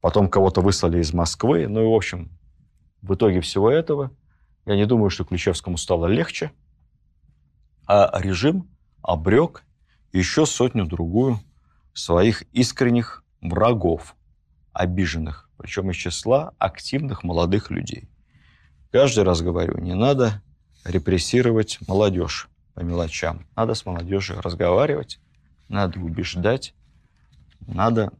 Потом 0.00 0.28
кого-то 0.28 0.60
выслали 0.60 1.00
из 1.00 1.12
Москвы. 1.12 1.68
Ну 1.68 1.82
и, 1.82 1.86
в 1.86 1.94
общем, 1.94 2.30
в 3.02 3.14
итоге 3.14 3.40
всего 3.40 3.70
этого 3.70 4.10
я 4.66 4.76
не 4.76 4.84
думаю, 4.84 5.10
что 5.10 5.24
Ключевскому 5.24 5.76
стало 5.76 6.06
легче, 6.06 6.50
а 7.86 8.10
режим 8.20 8.68
обрек 9.02 9.62
еще 10.12 10.44
сотню-другую 10.44 11.40
своих 11.94 12.42
искренних 12.52 13.24
врагов, 13.40 14.16
обиженных, 14.72 15.48
причем 15.56 15.90
из 15.90 15.96
числа 15.96 16.54
активных 16.58 17.24
молодых 17.24 17.70
людей. 17.70 18.08
Каждый 18.90 19.24
раз 19.24 19.42
говорю, 19.42 19.78
не 19.78 19.94
надо 19.94 20.42
репрессировать 20.84 21.78
молодежь 21.86 22.48
по 22.74 22.80
мелочам. 22.80 23.46
Надо 23.56 23.74
с 23.74 23.84
молодежью 23.84 24.40
разговаривать, 24.40 25.20
надо 25.68 26.00
убеждать, 26.00 26.74
надо 27.66 28.12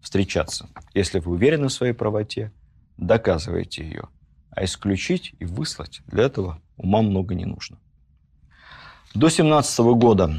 встречаться. 0.00 0.68
Если 0.94 1.18
вы 1.18 1.32
уверены 1.32 1.68
в 1.68 1.72
своей 1.72 1.92
правоте, 1.92 2.52
доказывайте 2.96 3.84
ее. 3.84 4.08
А 4.50 4.64
исключить 4.64 5.34
и 5.40 5.44
выслать 5.44 6.00
для 6.06 6.24
этого 6.24 6.62
ума 6.76 7.02
много 7.02 7.34
не 7.34 7.44
нужно. 7.44 7.78
До 9.14 9.28
17 9.28 9.78
года 9.96 10.32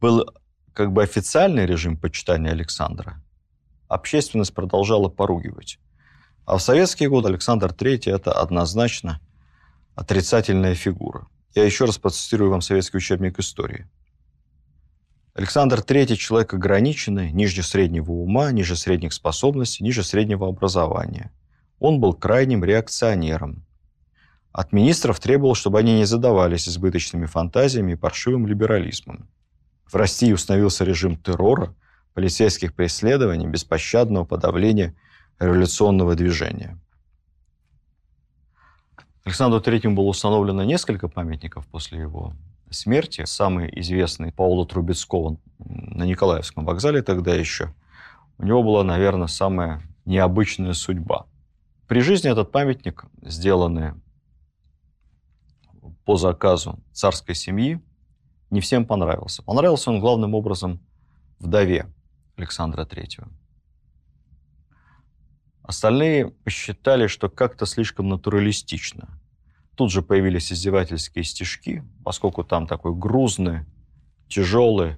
был 0.00 0.26
как 0.74 0.92
бы 0.92 1.02
официальный 1.02 1.66
режим 1.66 1.96
почитания 1.96 2.50
Александра. 2.50 3.22
Общественность 3.88 4.54
продолжала 4.54 5.08
поругивать. 5.08 5.78
А 6.44 6.56
в 6.56 6.62
советские 6.62 7.08
годы 7.08 7.28
Александр 7.28 7.72
III– 7.72 8.00
это 8.12 8.32
однозначно 8.32 9.20
отрицательная 9.94 10.74
фигура. 10.74 11.26
Я 11.54 11.64
еще 11.64 11.84
раз 11.84 11.98
процитирую 11.98 12.50
вам 12.50 12.62
советский 12.62 12.96
учебник 12.96 13.38
истории. 13.38 13.86
Александр 15.34 15.80
III– 15.80 16.16
человек 16.16 16.54
ограниченный, 16.54 17.30
ниже 17.32 17.62
среднего 17.62 18.12
ума, 18.12 18.50
ниже 18.52 18.76
средних 18.76 19.12
способностей, 19.12 19.84
ниже 19.84 20.02
среднего 20.02 20.48
образования. 20.48 21.30
Он 21.78 22.00
был 22.00 22.14
крайним 22.14 22.64
реакционером. 22.64 23.64
От 24.52 24.72
министров 24.72 25.20
требовал, 25.20 25.54
чтобы 25.54 25.78
они 25.78 25.94
не 25.94 26.04
задавались 26.04 26.68
избыточными 26.68 27.26
фантазиями 27.26 27.92
и 27.92 27.96
паршивым 27.96 28.46
либерализмом. 28.46 29.28
В 29.92 29.96
России 29.96 30.32
установился 30.32 30.84
режим 30.84 31.16
террора, 31.16 31.74
полицейских 32.14 32.74
преследований, 32.74 33.46
беспощадного 33.46 34.24
подавления 34.24 34.94
революционного 35.38 36.14
движения. 36.14 36.78
Александру 39.24 39.60
Третьему 39.60 39.96
было 39.96 40.06
установлено 40.06 40.64
несколько 40.64 41.08
памятников 41.08 41.66
после 41.66 42.00
его 42.00 42.32
смерти. 42.70 43.26
Самый 43.26 43.70
известный 43.80 44.32
Паула 44.32 44.66
Трубецкого 44.66 45.36
на 45.58 46.04
Николаевском 46.04 46.64
вокзале 46.64 47.02
тогда 47.02 47.34
еще. 47.34 47.74
У 48.38 48.46
него 48.46 48.62
была, 48.62 48.84
наверное, 48.84 49.26
самая 49.26 49.82
необычная 50.06 50.72
судьба. 50.72 51.26
При 51.86 52.00
жизни 52.00 52.30
этот 52.30 52.50
памятник, 52.50 53.04
сделанный 53.20 53.92
по 56.06 56.16
заказу 56.16 56.78
царской 56.92 57.34
семьи, 57.34 57.78
не 58.52 58.60
всем 58.60 58.84
понравился. 58.84 59.42
Понравился 59.42 59.90
он 59.90 59.98
главным 59.98 60.34
образом 60.34 60.78
вдове 61.38 61.86
Александра 62.36 62.84
Третьего. 62.84 63.28
Остальные 65.62 66.28
посчитали, 66.44 67.06
что 67.06 67.30
как-то 67.30 67.64
слишком 67.64 68.10
натуралистично. 68.10 69.08
Тут 69.74 69.90
же 69.90 70.02
появились 70.02 70.52
издевательские 70.52 71.24
стишки, 71.24 71.82
поскольку 72.04 72.44
там 72.44 72.66
такой 72.66 72.94
грузный, 72.94 73.64
тяжелый, 74.28 74.96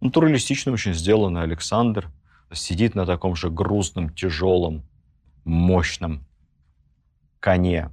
натуралистично 0.00 0.70
очень 0.70 0.94
сделанный 0.94 1.42
Александр 1.42 2.12
сидит 2.52 2.94
на 2.94 3.06
таком 3.06 3.34
же 3.34 3.50
грузном, 3.50 4.14
тяжелом, 4.14 4.84
мощном 5.44 6.24
коне, 7.40 7.90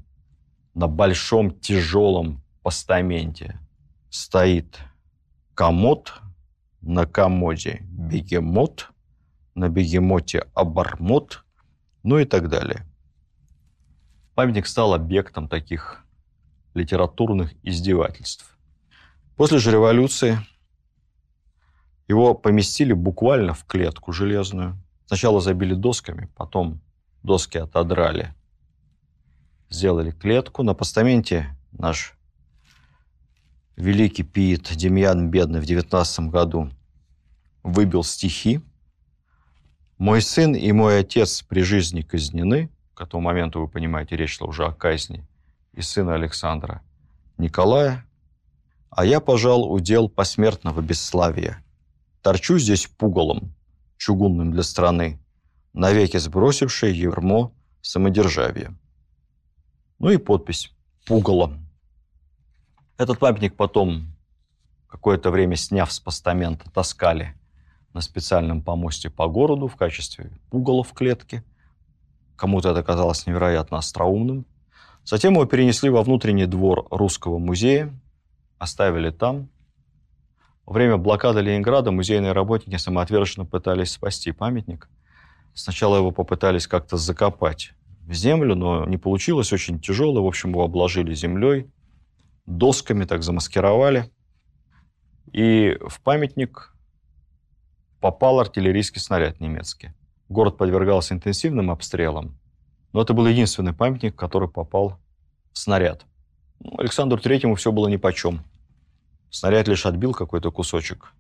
на 0.76 0.88
большом 0.88 1.60
тяжелом 1.60 2.44
постаменте 2.62 3.60
стоит 4.16 4.80
комод, 5.54 6.14
на 6.82 7.06
комоде 7.06 7.80
бегемот, 7.90 8.92
на 9.56 9.70
бегемоте 9.70 10.48
обормот, 10.54 11.44
ну 12.04 12.20
и 12.20 12.26
так 12.26 12.50
далее. 12.50 12.86
Памятник 14.36 14.68
стал 14.68 14.94
объектом 14.94 15.48
таких 15.48 16.06
литературных 16.74 17.54
издевательств. 17.64 18.58
После 19.36 19.60
же 19.60 19.72
революции 19.72 20.38
его 22.08 22.36
поместили 22.36 22.94
буквально 22.94 23.54
в 23.54 23.66
клетку 23.66 24.12
железную. 24.12 24.78
Сначала 25.08 25.42
забили 25.42 25.74
досками, 25.74 26.30
потом 26.36 26.82
доски 27.24 27.58
отодрали. 27.58 28.34
Сделали 29.70 30.12
клетку. 30.12 30.64
На 30.64 30.74
постаменте 30.74 31.58
наш 31.72 32.15
великий 33.76 34.24
пиит 34.24 34.72
Демьян 34.76 35.30
Бедный 35.30 35.60
в 35.60 35.66
19 35.66 36.32
году 36.32 36.70
выбил 37.64 38.04
стихи. 38.04 38.62
«Мой 39.98 40.22
сын 40.22 40.56
и 40.56 40.72
мой 40.72 41.00
отец 41.00 41.42
при 41.42 41.62
жизни 41.62 42.02
казнены». 42.02 42.70
К 42.94 43.02
этому 43.02 43.24
моменту, 43.24 43.62
вы 43.62 43.68
понимаете, 43.68 44.16
речь 44.16 44.38
шла 44.38 44.48
уже 44.48 44.66
о 44.66 44.72
казни. 44.72 45.26
И 45.74 45.82
сына 45.82 46.16
Александра 46.16 46.82
Николая. 47.38 48.06
А 48.90 49.04
я, 49.04 49.20
пожал, 49.20 49.70
удел 49.70 50.08
посмертного 50.08 50.80
бесславия. 50.80 51.62
Торчу 52.22 52.58
здесь 52.58 52.88
пугалом, 52.88 53.54
чугунным 53.98 54.52
для 54.52 54.64
страны, 54.64 55.20
навеки 55.74 56.18
сбросивший 56.18 56.94
ермо 56.94 57.52
самодержавия. 57.82 58.74
Ну 60.00 60.10
и 60.10 60.18
подпись 60.18 60.72
«Пугало». 61.06 61.65
Этот 62.98 63.20
памятник 63.20 63.56
потом, 63.56 64.08
какое-то 64.88 65.30
время 65.30 65.58
сняв 65.58 65.92
с 65.92 66.00
постамента, 66.00 66.72
таскали 66.72 67.36
на 67.94 68.00
специальном 68.00 68.62
помосте 68.62 69.10
по 69.10 69.28
городу 69.28 69.68
в 69.68 69.76
качестве 69.76 70.32
пугала 70.50 70.82
в 70.84 70.94
клетке. 70.94 71.44
Кому-то 72.38 72.72
это 72.72 72.84
казалось 72.84 73.28
невероятно 73.28 73.78
остроумным. 73.78 74.46
Затем 75.04 75.34
его 75.34 75.46
перенесли 75.46 75.90
во 75.90 76.04
внутренний 76.04 76.46
двор 76.46 76.88
Русского 76.90 77.38
музея, 77.38 77.94
оставили 78.60 79.10
там. 79.10 79.50
Во 80.66 80.74
время 80.74 80.96
блокады 80.96 81.42
Ленинграда 81.42 81.92
музейные 81.92 82.32
работники 82.32 82.78
самоотверженно 82.78 83.46
пытались 83.46 83.92
спасти 83.92 84.32
памятник. 84.32 84.90
Сначала 85.54 85.98
его 85.98 86.12
попытались 86.12 86.66
как-то 86.66 86.96
закопать 86.96 87.74
в 88.08 88.14
землю, 88.14 88.56
но 88.56 88.86
не 88.86 88.98
получилось, 88.98 89.52
очень 89.52 89.80
тяжело. 89.80 90.24
В 90.24 90.28
общем, 90.28 90.52
его 90.52 90.64
обложили 90.64 91.14
землей, 91.14 91.70
досками 92.46 93.06
так 93.06 93.24
замаскировали. 93.24 94.12
И 95.32 95.78
в 95.88 96.02
памятник 96.02 96.74
попал 98.00 98.40
артиллерийский 98.40 99.02
снаряд 99.02 99.40
немецкий. 99.40 99.94
Город 100.30 100.58
подвергался 100.58 101.14
интенсивным 101.14 101.72
обстрелам, 101.72 102.38
но 102.94 103.02
это 103.02 103.14
был 103.14 103.28
единственный 103.28 103.74
памятник, 103.74 104.16
который 104.16 104.50
попал 104.50 105.00
в 105.52 105.60
снаряд. 105.60 106.06
Ну, 106.60 106.80
Александру 106.80 107.20
Третьему 107.20 107.56
все 107.56 107.72
было 107.72 107.88
нипочем. 107.88 108.44
Снаряд 109.30 109.68
лишь 109.68 109.86
отбил 109.86 110.14
какой-то 110.14 110.52
кусочек 110.52 111.14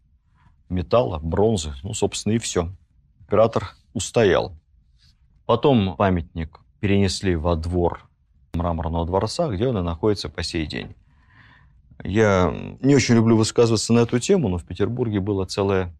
металла, 0.69 1.19
бронзы, 1.19 1.73
ну, 1.83 1.93
собственно, 1.93 2.33
и 2.33 2.37
все. 2.37 2.71
Император 3.19 3.75
устоял. 3.93 4.55
Потом 5.45 5.95
памятник 5.95 6.59
перенесли 6.79 7.35
во 7.35 7.55
двор 7.55 8.09
мраморного 8.53 9.05
дворца, 9.05 9.49
где 9.49 9.67
он 9.67 9.77
и 9.77 9.81
находится 9.81 10.29
по 10.29 10.43
сей 10.43 10.65
день. 10.65 10.95
Я 12.03 12.53
не 12.81 12.95
очень 12.95 13.15
люблю 13.15 13.37
высказываться 13.37 13.93
на 13.93 13.99
эту 13.99 14.19
тему, 14.19 14.49
но 14.49 14.57
в 14.57 14.65
Петербурге 14.65 15.19
было 15.19 15.45
целое 15.45 15.93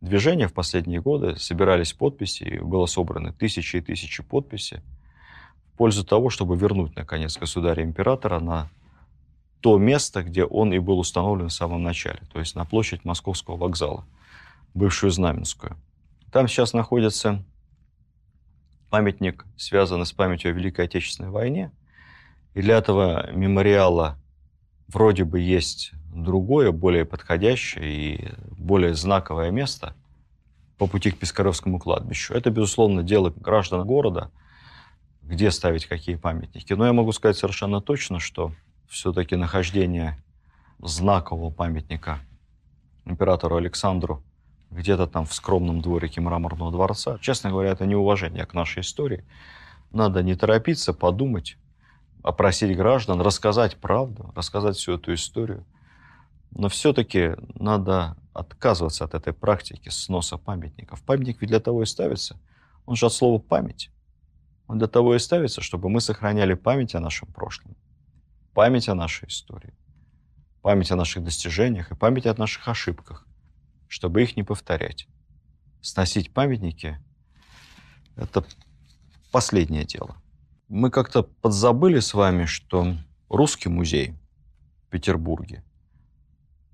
движение 0.00 0.48
в 0.48 0.52
последние 0.52 1.00
годы. 1.00 1.36
Собирались 1.36 1.92
подписи, 1.92 2.60
было 2.62 2.86
собраны 2.86 3.32
тысячи 3.32 3.76
и 3.76 3.80
тысячи 3.80 4.22
подписей 4.22 4.80
в 5.72 5.76
пользу 5.76 6.04
того, 6.04 6.30
чтобы 6.30 6.56
вернуть, 6.56 6.96
наконец, 6.96 7.36
государя-императора 7.38 8.40
на 8.40 8.68
то 9.60 9.76
место, 9.78 10.22
где 10.22 10.44
он 10.44 10.72
и 10.72 10.78
был 10.78 10.98
установлен 10.98 11.48
в 11.48 11.52
самом 11.52 11.82
начале, 11.82 12.20
то 12.32 12.38
есть 12.38 12.56
на 12.56 12.64
площадь 12.64 13.04
Московского 13.04 13.56
вокзала, 13.56 14.06
бывшую 14.72 15.10
Знаменскую. 15.10 15.76
Там 16.32 16.48
сейчас 16.48 16.72
находится 16.72 17.44
памятник, 18.88 19.44
связанный 19.56 20.06
с 20.06 20.12
памятью 20.12 20.50
о 20.50 20.54
Великой 20.54 20.86
Отечественной 20.86 21.30
войне. 21.30 21.70
И 22.54 22.62
для 22.62 22.78
этого 22.78 23.30
мемориала 23.32 24.18
вроде 24.92 25.24
бы 25.24 25.40
есть 25.40 25.92
другое, 26.14 26.72
более 26.72 27.04
подходящее 27.04 27.92
и 27.92 28.28
более 28.58 28.94
знаковое 28.94 29.50
место 29.50 29.94
по 30.78 30.86
пути 30.86 31.10
к 31.10 31.18
Пискаревскому 31.18 31.78
кладбищу. 31.78 32.34
Это, 32.34 32.50
безусловно, 32.50 33.02
дело 33.02 33.32
граждан 33.36 33.86
города, 33.86 34.30
где 35.22 35.50
ставить 35.50 35.86
какие 35.86 36.16
памятники. 36.16 36.72
Но 36.72 36.86
я 36.86 36.92
могу 36.92 37.12
сказать 37.12 37.36
совершенно 37.36 37.80
точно, 37.80 38.18
что 38.18 38.52
все-таки 38.88 39.36
нахождение 39.36 40.22
знакового 40.80 41.50
памятника 41.50 42.20
императору 43.04 43.56
Александру 43.56 44.22
где-то 44.70 45.06
там 45.06 45.26
в 45.26 45.34
скромном 45.34 45.80
дворике 45.80 46.20
мраморного 46.20 46.72
дворца, 46.72 47.18
честно 47.20 47.50
говоря, 47.50 47.70
это 47.70 47.86
неуважение 47.86 48.46
к 48.46 48.54
нашей 48.54 48.80
истории. 48.80 49.24
Надо 49.92 50.22
не 50.22 50.34
торопиться, 50.36 50.92
подумать, 50.92 51.56
опросить 52.22 52.76
граждан, 52.76 53.20
рассказать 53.20 53.76
правду, 53.76 54.32
рассказать 54.34 54.76
всю 54.76 54.94
эту 54.94 55.14
историю. 55.14 55.64
Но 56.50 56.68
все-таки 56.68 57.36
надо 57.54 58.16
отказываться 58.32 59.04
от 59.04 59.14
этой 59.14 59.32
практики 59.32 59.88
сноса 59.88 60.36
памятников. 60.36 61.02
Памятник 61.02 61.40
ведь 61.40 61.50
для 61.50 61.60
того 61.60 61.82
и 61.82 61.86
ставится. 61.86 62.38
Он 62.86 62.96
же 62.96 63.06
от 63.06 63.12
слова 63.12 63.38
«память». 63.38 63.90
Он 64.66 64.78
для 64.78 64.86
того 64.86 65.16
и 65.16 65.18
ставится, 65.18 65.62
чтобы 65.62 65.88
мы 65.88 66.00
сохраняли 66.00 66.54
память 66.54 66.94
о 66.94 67.00
нашем 67.00 67.26
прошлом, 67.32 67.76
память 68.54 68.88
о 68.88 68.94
нашей 68.94 69.28
истории, 69.28 69.74
память 70.62 70.92
о 70.92 70.96
наших 70.96 71.24
достижениях 71.24 71.90
и 71.90 71.96
память 71.96 72.26
о 72.26 72.34
наших 72.34 72.68
ошибках, 72.68 73.26
чтобы 73.88 74.22
их 74.22 74.36
не 74.36 74.44
повторять. 74.44 75.08
Сносить 75.80 76.32
памятники– 76.32 77.00
это 78.16 78.44
последнее 79.32 79.84
дело. 79.84 80.16
Мы 80.70 80.92
как-то 80.92 81.24
подзабыли 81.24 81.98
с 81.98 82.14
вами, 82.14 82.44
что 82.44 82.94
Русский 83.28 83.68
музей 83.68 84.14
в 84.86 84.90
Петербурге, 84.90 85.64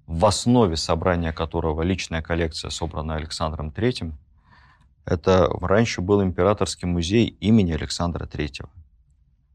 в 0.07 0.27
основе 0.27 0.77
собрания 0.77 1.33
которого 1.33 1.81
личная 1.81 2.21
коллекция, 2.21 2.69
собранная 2.69 3.17
Александром 3.17 3.71
III, 3.71 4.13
это 5.07 5.49
раньше 5.63 6.03
был 6.03 6.23
императорский 6.23 6.87
музей 6.87 7.39
имени 7.41 7.73
Александра 7.73 8.27
III. 8.27 8.69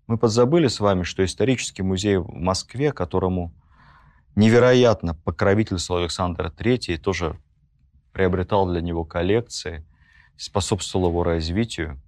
Мы 0.08 0.18
подзабыли 0.18 0.70
с 0.70 0.80
вами, 0.80 1.04
что 1.04 1.24
исторический 1.24 1.84
музей 1.84 2.18
в 2.18 2.34
Москве, 2.34 2.92
которому 2.92 3.54
невероятно 4.36 5.14
покровительствовал 5.14 6.02
Александр 6.02 6.48
III, 6.48 6.98
тоже 6.98 7.40
приобретал 8.12 8.68
для 8.68 8.82
него 8.82 9.06
коллекции, 9.06 9.86
способствовал 10.36 11.10
его 11.10 11.24
развитию. 11.24 12.02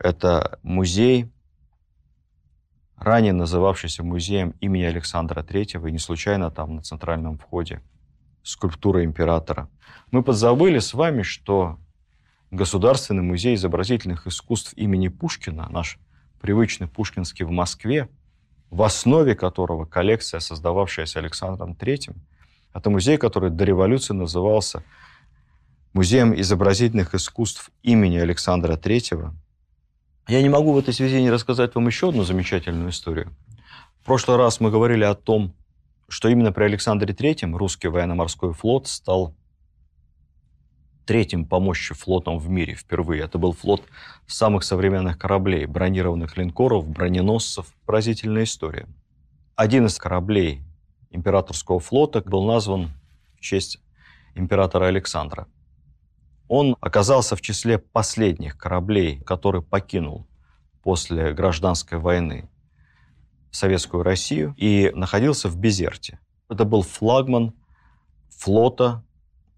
Это 0.00 0.58
музей, 0.62 1.33
ранее 2.96 3.32
называвшийся 3.32 4.02
музеем 4.02 4.54
имени 4.60 4.84
Александра 4.84 5.42
III, 5.42 5.88
и 5.88 5.92
не 5.92 5.98
случайно 5.98 6.50
там 6.50 6.76
на 6.76 6.82
центральном 6.82 7.38
входе 7.38 7.82
скульптура 8.42 9.04
императора. 9.04 9.68
Мы 10.10 10.22
подзабыли 10.22 10.78
с 10.78 10.94
вами, 10.94 11.22
что 11.22 11.78
Государственный 12.50 13.22
музей 13.22 13.56
изобразительных 13.56 14.28
искусств 14.28 14.74
имени 14.74 15.08
Пушкина, 15.08 15.68
наш 15.70 15.98
привычный 16.40 16.86
Пушкинский 16.86 17.44
в 17.44 17.50
Москве, 17.50 18.08
в 18.70 18.82
основе 18.82 19.34
которого 19.34 19.86
коллекция, 19.86 20.38
создававшаяся 20.38 21.18
Александром 21.18 21.72
III, 21.72 22.14
это 22.72 22.90
музей, 22.90 23.18
который 23.18 23.50
до 23.50 23.64
революции 23.64 24.14
назывался 24.14 24.84
Музеем 25.94 26.34
изобразительных 26.34 27.14
искусств 27.14 27.70
имени 27.84 28.18
Александра 28.18 28.74
III. 28.74 29.32
Я 30.26 30.40
не 30.40 30.48
могу 30.48 30.72
в 30.72 30.78
этой 30.78 30.94
связи 30.94 31.20
не 31.20 31.30
рассказать 31.30 31.74
вам 31.74 31.86
еще 31.86 32.08
одну 32.08 32.24
замечательную 32.24 32.90
историю. 32.90 33.34
В 34.00 34.06
прошлый 34.06 34.38
раз 34.38 34.58
мы 34.58 34.70
говорили 34.70 35.04
о 35.04 35.14
том, 35.14 35.54
что 36.08 36.28
именно 36.28 36.50
при 36.50 36.64
Александре 36.64 37.12
III 37.12 37.54
русский 37.56 37.88
военно-морской 37.88 38.54
флот 38.54 38.86
стал 38.86 39.34
третьим 41.04 41.44
по 41.44 41.60
мощи 41.60 41.92
флотом 41.94 42.38
в 42.38 42.48
мире 42.48 42.74
впервые. 42.74 43.22
Это 43.22 43.36
был 43.36 43.52
флот 43.52 43.82
самых 44.26 44.64
современных 44.64 45.18
кораблей, 45.18 45.66
бронированных 45.66 46.38
линкоров, 46.38 46.88
броненосцев. 46.88 47.66
Поразительная 47.84 48.44
история. 48.44 48.86
Один 49.56 49.86
из 49.86 49.98
кораблей 49.98 50.62
императорского 51.10 51.80
флота 51.80 52.22
был 52.22 52.44
назван 52.44 52.90
в 53.36 53.40
честь 53.40 53.78
императора 54.34 54.86
Александра. 54.86 55.46
Он 56.48 56.76
оказался 56.80 57.36
в 57.36 57.40
числе 57.40 57.78
последних 57.78 58.58
кораблей, 58.58 59.20
который 59.20 59.62
покинул 59.62 60.26
после 60.82 61.32
гражданской 61.32 61.98
войны 61.98 62.50
Советскую 63.50 64.02
Россию 64.02 64.54
и 64.56 64.90
находился 64.94 65.48
в 65.48 65.56
Безерте. 65.56 66.20
Это 66.48 66.64
был 66.64 66.82
флагман 66.82 67.54
флота 68.28 69.02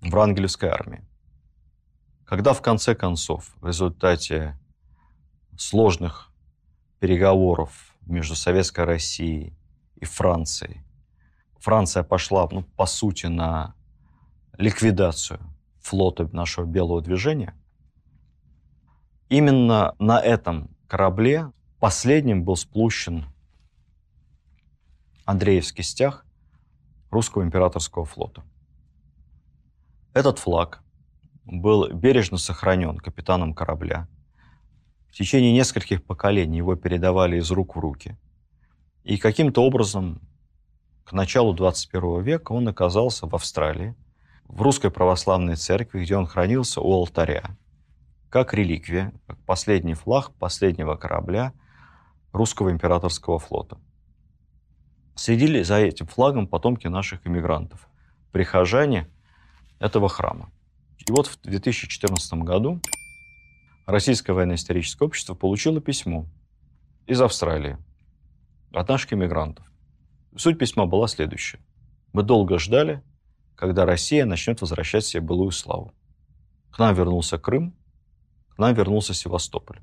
Врангелевской 0.00 0.68
армии. 0.68 1.04
Когда 2.24 2.52
в 2.52 2.62
конце 2.62 2.94
концов, 2.94 3.52
в 3.60 3.66
результате 3.66 4.58
сложных 5.56 6.30
переговоров 7.00 7.96
между 8.02 8.34
Советской 8.36 8.84
Россией 8.84 9.56
и 9.96 10.04
Францией, 10.04 10.84
Франция 11.58 12.02
пошла, 12.02 12.46
ну, 12.50 12.62
по 12.62 12.86
сути, 12.86 13.26
на 13.26 13.74
ликвидацию 14.58 15.40
флота 15.86 16.28
нашего 16.32 16.64
белого 16.64 17.00
движения. 17.00 17.54
Именно 19.28 19.94
на 19.98 20.20
этом 20.20 20.68
корабле 20.88 21.52
последним 21.78 22.44
был 22.44 22.56
сплущен 22.56 23.26
Андреевский 25.24 25.84
стяг 25.84 26.24
русского 27.10 27.42
императорского 27.42 28.04
флота. 28.04 28.42
Этот 30.12 30.38
флаг 30.38 30.82
был 31.44 31.92
бережно 31.92 32.38
сохранен 32.38 32.98
капитаном 32.98 33.54
корабля. 33.54 34.08
В 35.08 35.12
течение 35.12 35.52
нескольких 35.52 36.04
поколений 36.04 36.58
его 36.58 36.74
передавали 36.74 37.38
из 37.38 37.50
рук 37.50 37.76
в 37.76 37.78
руки. 37.78 38.16
И 39.04 39.18
каким-то 39.18 39.62
образом 39.62 40.20
к 41.04 41.12
началу 41.12 41.54
21 41.54 42.22
века 42.22 42.52
он 42.52 42.66
оказался 42.66 43.26
в 43.28 43.34
Австралии– 43.36 43.94
в 44.48 44.62
Русской 44.62 44.90
Православной 44.90 45.56
Церкви, 45.56 46.02
где 46.02 46.16
он 46.16 46.26
хранился 46.26 46.80
у 46.80 46.92
алтаря, 46.92 47.56
как 48.30 48.54
реликвия, 48.54 49.12
как 49.26 49.38
последний 49.44 49.94
флаг 49.94 50.32
последнего 50.34 50.96
корабля 50.96 51.52
русского 52.32 52.70
императорского 52.70 53.38
флота. 53.38 53.78
Следили 55.14 55.62
за 55.62 55.76
этим 55.76 56.06
флагом 56.06 56.46
потомки 56.46 56.86
наших 56.86 57.26
иммигрантов, 57.26 57.88
прихожане 58.32 59.08
этого 59.78 60.08
храма. 60.08 60.50
И 60.98 61.10
вот 61.10 61.26
в 61.26 61.40
2014 61.42 62.34
году 62.34 62.80
Российское 63.86 64.32
военно-историческое 64.32 65.04
общество 65.04 65.34
получило 65.34 65.80
письмо 65.80 66.26
из 67.06 67.20
Австралии 67.20 67.78
от 68.72 68.88
наших 68.88 69.12
иммигрантов. 69.12 69.64
Суть 70.36 70.58
письма 70.58 70.86
была 70.86 71.06
следующая. 71.06 71.60
Мы 72.12 72.24
долго 72.24 72.58
ждали, 72.58 73.02
когда 73.56 73.86
Россия 73.86 74.24
начнет 74.26 74.60
возвращать 74.60 75.04
себе 75.04 75.22
былую 75.22 75.50
славу. 75.50 75.92
К 76.70 76.78
нам 76.78 76.94
вернулся 76.94 77.38
Крым, 77.38 77.74
к 78.50 78.58
нам 78.58 78.74
вернулся 78.74 79.14
Севастополь. 79.14 79.80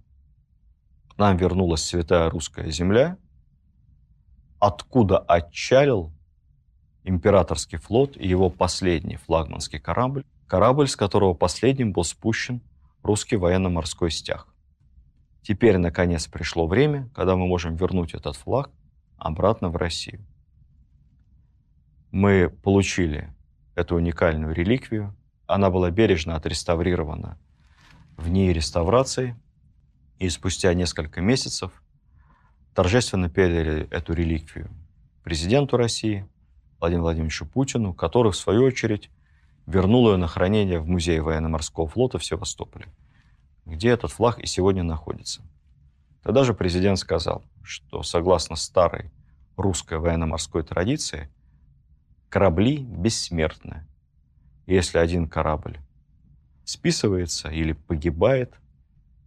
К 1.09 1.17
нам 1.17 1.37
вернулась 1.37 1.83
святая 1.83 2.29
русская 2.29 2.69
земля, 2.69 3.17
откуда 4.59 5.17
отчалил 5.17 6.13
императорский 7.03 7.77
флот 7.77 8.15
и 8.15 8.27
его 8.27 8.49
последний 8.49 9.17
флагманский 9.17 9.79
корабль, 9.79 10.23
корабль, 10.47 10.87
с 10.87 10.95
которого 10.95 11.33
последним 11.33 11.91
был 11.91 12.03
спущен 12.03 12.61
русский 13.01 13.35
военно-морской 13.35 14.11
стяг. 14.11 14.47
Теперь, 15.41 15.77
наконец, 15.77 16.27
пришло 16.27 16.67
время, 16.67 17.09
когда 17.13 17.35
мы 17.35 17.47
можем 17.47 17.75
вернуть 17.75 18.13
этот 18.13 18.35
флаг 18.37 18.71
обратно 19.17 19.69
в 19.69 19.75
Россию. 19.75 20.25
Мы 22.11 22.49
получили 22.49 23.33
эту 23.75 23.95
уникальную 23.95 24.53
реликвию. 24.53 25.15
Она 25.47 25.69
была 25.69 25.91
бережно 25.91 26.35
отреставрирована 26.35 27.37
в 28.17 28.29
ней 28.29 28.53
реставрации. 28.53 29.35
И 30.19 30.29
спустя 30.29 30.73
несколько 30.73 31.21
месяцев 31.21 31.71
торжественно 32.73 33.29
передали 33.29 33.87
эту 33.89 34.13
реликвию 34.13 34.69
президенту 35.23 35.77
России 35.77 36.27
Владимиру 36.79 37.03
Владимировичу 37.03 37.45
Путину, 37.45 37.93
который, 37.93 38.31
в 38.31 38.35
свою 38.35 38.63
очередь, 38.63 39.09
вернул 39.65 40.11
ее 40.11 40.17
на 40.17 40.27
хранение 40.27 40.79
в 40.79 40.87
Музей 40.87 41.19
военно-морского 41.19 41.87
флота 41.87 42.19
в 42.19 42.25
Севастополе, 42.25 42.87
где 43.65 43.89
этот 43.89 44.11
флаг 44.11 44.39
и 44.39 44.45
сегодня 44.45 44.83
находится. 44.83 45.41
Тогда 46.21 46.43
же 46.43 46.53
президент 46.53 46.99
сказал, 46.99 47.43
что 47.63 48.03
согласно 48.03 48.57
старой 48.57 49.11
русской 49.55 49.97
военно-морской 49.97 50.63
традиции, 50.63 51.29
корабли 52.33 52.79
бессмертны. 52.79 53.85
Если 54.65 54.97
один 54.97 55.27
корабль 55.27 55.77
списывается 56.63 57.49
или 57.49 57.73
погибает, 57.73 58.55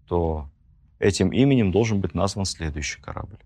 то 0.09 0.51
этим 0.99 1.29
именем 1.29 1.71
должен 1.71 2.01
быть 2.01 2.15
назван 2.15 2.45
следующий 2.47 3.01
корабль. 3.01 3.39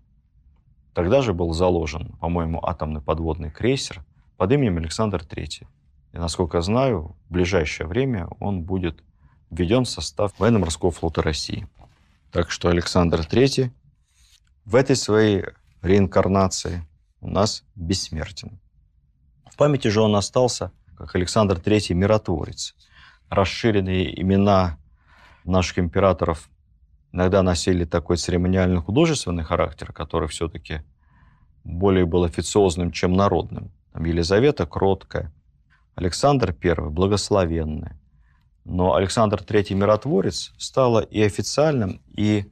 Тогда 0.95 1.21
же 1.21 1.35
был 1.35 1.53
заложен, 1.53 2.13
по-моему, 2.19 2.59
атомный 2.65 3.01
подводный 3.01 3.51
крейсер 3.51 4.03
под 4.35 4.51
именем 4.51 4.77
Александр 4.77 5.21
III. 5.21 5.67
И, 6.13 6.17
насколько 6.17 6.57
я 6.57 6.63
знаю, 6.63 7.15
в 7.29 7.33
ближайшее 7.33 7.85
время 7.85 8.29
он 8.39 8.63
будет 8.63 9.03
введен 9.51 9.83
в 9.83 9.89
состав 9.89 10.33
военно-морского 10.39 10.89
флота 10.89 11.21
России. 11.21 11.67
Так 12.31 12.49
что 12.49 12.69
Александр 12.69 13.19
III 13.19 13.69
в 14.65 14.73
этой 14.73 14.95
своей 14.95 15.43
реинкарнации 15.83 16.83
у 17.19 17.27
нас 17.27 17.63
бессмертен. 17.75 18.59
В 19.51 19.57
памяти 19.57 19.89
же 19.89 20.01
он 20.01 20.15
остался 20.15 20.71
как 20.97 21.13
Александр 21.15 21.57
III 21.57 21.93
миротворец. 21.93 22.73
Расширенные 23.29 24.19
имена 24.21 24.77
наших 25.43 25.79
императоров 25.79 26.49
иногда 27.11 27.43
носили 27.43 27.83
такой 27.83 28.15
церемониально-художественный 28.15 29.43
характер, 29.43 29.91
который 29.91 30.29
все-таки 30.29 30.81
более 31.65 32.05
был 32.05 32.23
официозным, 32.23 32.91
чем 32.91 33.13
народным. 33.13 33.71
Там 33.91 34.05
Елизавета 34.05 34.65
кроткая, 34.65 35.33
Александр 35.95 36.55
I 36.63 36.89
благословенный. 36.89 37.91
Но 38.63 38.95
Александр 38.95 39.41
III 39.41 39.73
миротворец 39.73 40.53
стало 40.57 40.99
и 41.01 41.21
официальным, 41.21 42.01
и 42.07 42.45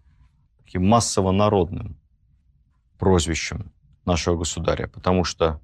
таким 0.57 0.85
массово-народным 0.85 1.97
прозвищем 2.97 3.71
нашего 4.05 4.35
государя, 4.35 4.87
потому 4.87 5.23
что 5.23 5.61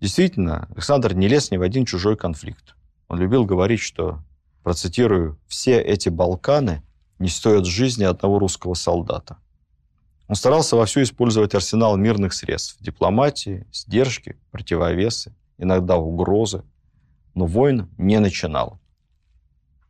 действительно 0.00 0.68
Александр 0.74 1.14
не 1.14 1.28
лез 1.28 1.50
ни 1.50 1.56
в 1.56 1.62
один 1.62 1.84
чужой 1.84 2.16
конфликт. 2.16 2.74
Он 3.08 3.18
любил 3.18 3.44
говорить, 3.44 3.80
что, 3.80 4.22
процитирую, 4.62 5.38
«все 5.46 5.80
эти 5.80 6.08
Балканы 6.08 6.82
не 7.18 7.28
стоят 7.28 7.66
жизни 7.66 8.04
одного 8.04 8.38
русского 8.38 8.74
солдата». 8.74 9.38
Он 10.26 10.36
старался 10.36 10.76
вовсю 10.76 11.02
использовать 11.02 11.54
арсенал 11.54 11.96
мирных 11.96 12.32
средств– 12.32 12.76
дипломатии, 12.80 13.66
сдержки, 13.72 14.36
противовесы, 14.50 15.34
иногда 15.58 15.96
угрозы, 15.96 16.64
но 17.34 17.46
войн 17.46 17.88
не 17.98 18.18
начинал. 18.20 18.80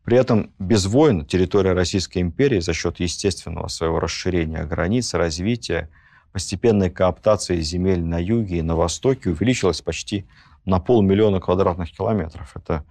При 0.04 0.18
этом 0.18 0.52
без 0.58 0.86
войн 0.86 1.24
территория 1.24 1.72
Российской 1.72 2.18
империи 2.18 2.60
за 2.60 2.74
счет 2.74 3.00
естественного 3.00 3.68
своего 3.68 4.00
расширения 4.00 4.64
границ, 4.64 5.14
развития, 5.14 5.88
постепенной 6.34 6.90
кооптации 6.90 7.60
земель 7.60 8.02
на 8.02 8.20
юге 8.20 8.58
и 8.58 8.62
на 8.62 8.74
востоке 8.74 9.30
увеличилась 9.30 9.80
почти 9.80 10.26
на 10.64 10.80
полмиллиона 10.80 11.38
квадратных 11.38 11.92
километров. 11.92 12.56
Это 12.56 12.84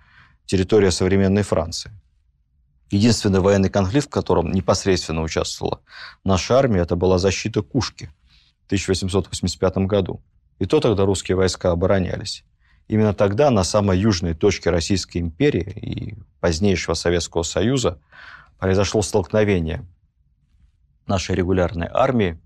территория 0.45 0.91
современной 0.91 1.43
Франции. 1.43 1.91
Единственный 2.89 3.41
военный 3.41 3.69
конфликт, 3.69 4.07
в 4.07 4.09
котором 4.09 4.53
непосредственно 4.53 5.21
участвовала 5.21 5.81
наша 6.23 6.57
армия, 6.57 6.79
это 6.79 6.95
была 6.95 7.17
защита 7.17 7.61
Кушки 7.61 8.05
в 8.61 8.65
1885 8.67 9.77
году. 9.79 10.23
И 10.59 10.65
то 10.65 10.79
тогда 10.79 11.03
русские 11.03 11.35
войска 11.35 11.71
оборонялись. 11.71 12.45
Именно 12.87 13.13
тогда 13.13 13.49
на 13.49 13.65
самой 13.65 13.99
южной 13.99 14.35
точке 14.35 14.69
Российской 14.69 15.17
империи 15.17 15.69
и 15.69 16.15
позднейшего 16.39 16.93
Советского 16.93 17.43
Союза 17.43 17.99
произошло 18.57 19.01
столкновение 19.01 19.85
нашей 21.07 21.35
регулярной 21.35 21.89
армии 21.91 22.39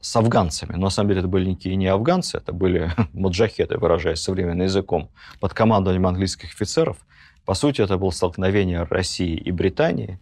с 0.00 0.16
афганцами. 0.16 0.72
Но 0.72 0.84
на 0.84 0.90
самом 0.90 1.10
деле 1.10 1.20
это 1.20 1.28
были 1.28 1.50
никакие 1.50 1.76
не 1.76 1.86
афганцы, 1.86 2.38
это 2.38 2.52
были 2.52 2.92
маджахеты, 3.12 3.78
выражаясь 3.78 4.20
современным 4.20 4.66
языком, 4.66 5.10
под 5.40 5.54
командованием 5.54 6.06
английских 6.06 6.52
офицеров. 6.52 6.98
По 7.44 7.54
сути, 7.54 7.80
это 7.80 7.96
было 7.98 8.10
столкновение 8.10 8.82
России 8.84 9.34
и 9.36 9.50
Британии. 9.50 10.20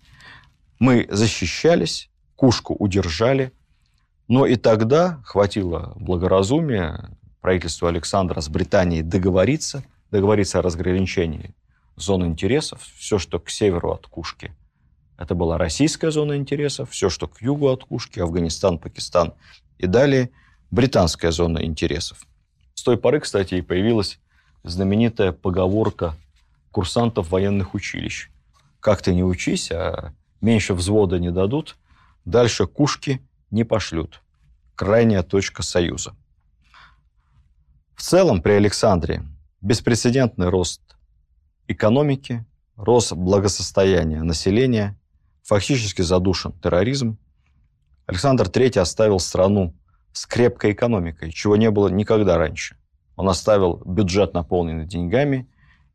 Мы 0.79 1.07
защищались, 1.11 2.11
Кушку 2.37 2.75
удержали, 2.75 3.53
но 4.29 4.47
и 4.47 4.55
тогда 4.55 5.21
хватило 5.25 5.93
благоразумия 5.97 7.11
правительству 7.41 7.89
Александра 7.89 8.41
с 8.41 8.49
Британией 8.49 9.03
договориться, 9.03 9.83
договориться 10.11 10.61
о 10.61 10.63
разграничении 10.63 11.55
зон 11.97 12.25
интересов. 12.25 12.81
Все, 12.97 13.19
что 13.19 13.41
к 13.41 13.51
северу 13.51 13.91
от 13.93 14.07
Кушки, 14.07 14.53
это 15.17 15.35
была 15.35 15.59
российская 15.59 16.13
зона 16.13 16.37
интересов. 16.37 16.91
Все, 16.91 17.11
что 17.11 17.27
к 17.27 17.43
югу 17.43 17.69
от 17.69 17.85
Кушки, 17.85 18.21
Афганистан, 18.21 18.79
Пакистан 18.79 19.35
и 19.79 19.87
далее 19.87 20.31
британская 20.71 21.31
зона 21.33 21.65
интересов. 21.65 22.27
С 22.75 22.83
той 22.83 22.97
поры, 22.97 23.21
кстати, 23.21 23.55
и 23.55 23.63
появилась 23.63 24.19
знаменитая 24.65 25.33
поговорка 25.33 26.15
курсантов 26.71 27.31
военных 27.31 27.75
училищ. 27.75 28.31
Как 28.81 29.03
ты 29.03 29.15
не 29.15 29.25
учись, 29.25 29.71
а 29.73 30.13
меньше 30.41 30.75
взвода 30.75 31.19
не 31.19 31.31
дадут, 31.31 31.77
дальше 32.25 32.67
кушки 32.67 33.21
не 33.51 33.65
пошлют. 33.65 34.23
Крайняя 34.75 35.23
точка 35.23 35.63
союза. 35.63 36.15
В 37.95 38.03
целом 38.03 38.43
при 38.43 38.53
Александре 38.53 39.23
беспрецедентный 39.61 40.49
рост 40.49 40.81
экономики, 41.67 42.45
рост 42.77 43.13
благосостояния 43.13 44.23
населения, 44.23 44.97
фактически 45.43 46.03
задушен 46.03 46.53
терроризм. 46.53 47.19
Александр 48.09 48.47
III 48.47 48.81
оставил 48.81 49.21
страну 49.21 49.75
с 50.13 50.25
крепкой 50.27 50.73
экономикой, 50.73 51.31
чего 51.31 51.57
не 51.57 51.71
было 51.71 51.89
никогда 51.89 52.39
раньше. 52.39 52.77
Он 53.17 53.29
оставил 53.29 53.83
бюджет, 53.85 54.33
наполненный 54.33 54.87
деньгами, 54.87 55.47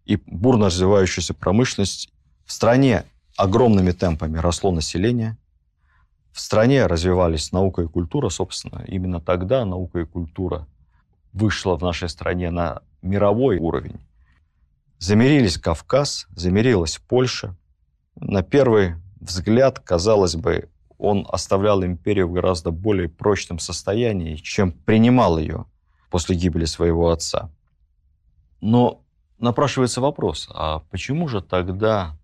и 0.06 0.18
бурно 0.28 0.68
развивающуюся 0.68 1.34
промышленность. 1.34 2.14
В 2.46 2.52
стране 2.52 3.06
огромными 3.36 3.92
темпами 3.92 4.38
росло 4.38 4.72
население. 4.72 5.38
В 6.32 6.40
стране 6.40 6.86
развивались 6.86 7.52
наука 7.52 7.82
и 7.82 7.88
культура, 7.88 8.30
собственно. 8.30 8.84
Именно 8.88 9.20
тогда 9.20 9.66
наука 9.66 10.02
и 10.02 10.06
культура 10.06 10.68
вышла 11.32 11.78
в 11.78 11.82
нашей 11.82 12.10
стране 12.10 12.52
на 12.52 12.84
мировой 13.02 13.58
уровень. 13.58 14.00
Замерились 15.00 15.58
Кавказ, 15.58 16.28
замерилась 16.36 17.00
Польша. 17.08 17.56
На 18.16 18.44
первый 18.44 18.96
взгляд, 19.20 19.80
казалось 19.80 20.36
бы, 20.36 20.70
он 21.04 21.28
оставлял 21.30 21.84
империю 21.84 22.30
в 22.30 22.32
гораздо 22.32 22.72
более 22.72 23.10
прочном 23.10 23.60
состоянии, 23.60 24.38
чем 24.38 24.72
принимал 24.72 25.38
ее 25.38 25.66
после 26.10 26.38
гибели 26.38 26.64
своего 26.64 27.10
отца. 27.10 27.52
Но 28.62 29.04
напрашивается 29.38 30.00
вопрос, 30.00 30.50
а 30.54 30.80
почему 30.92 31.28
же 31.28 31.42
тогда 31.42 32.18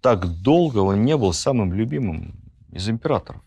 так 0.00 0.26
долго 0.42 0.78
он 0.78 1.04
не 1.04 1.16
был 1.16 1.32
самым 1.32 1.72
любимым 1.72 2.34
из 2.72 2.88
императоров? 2.88 3.40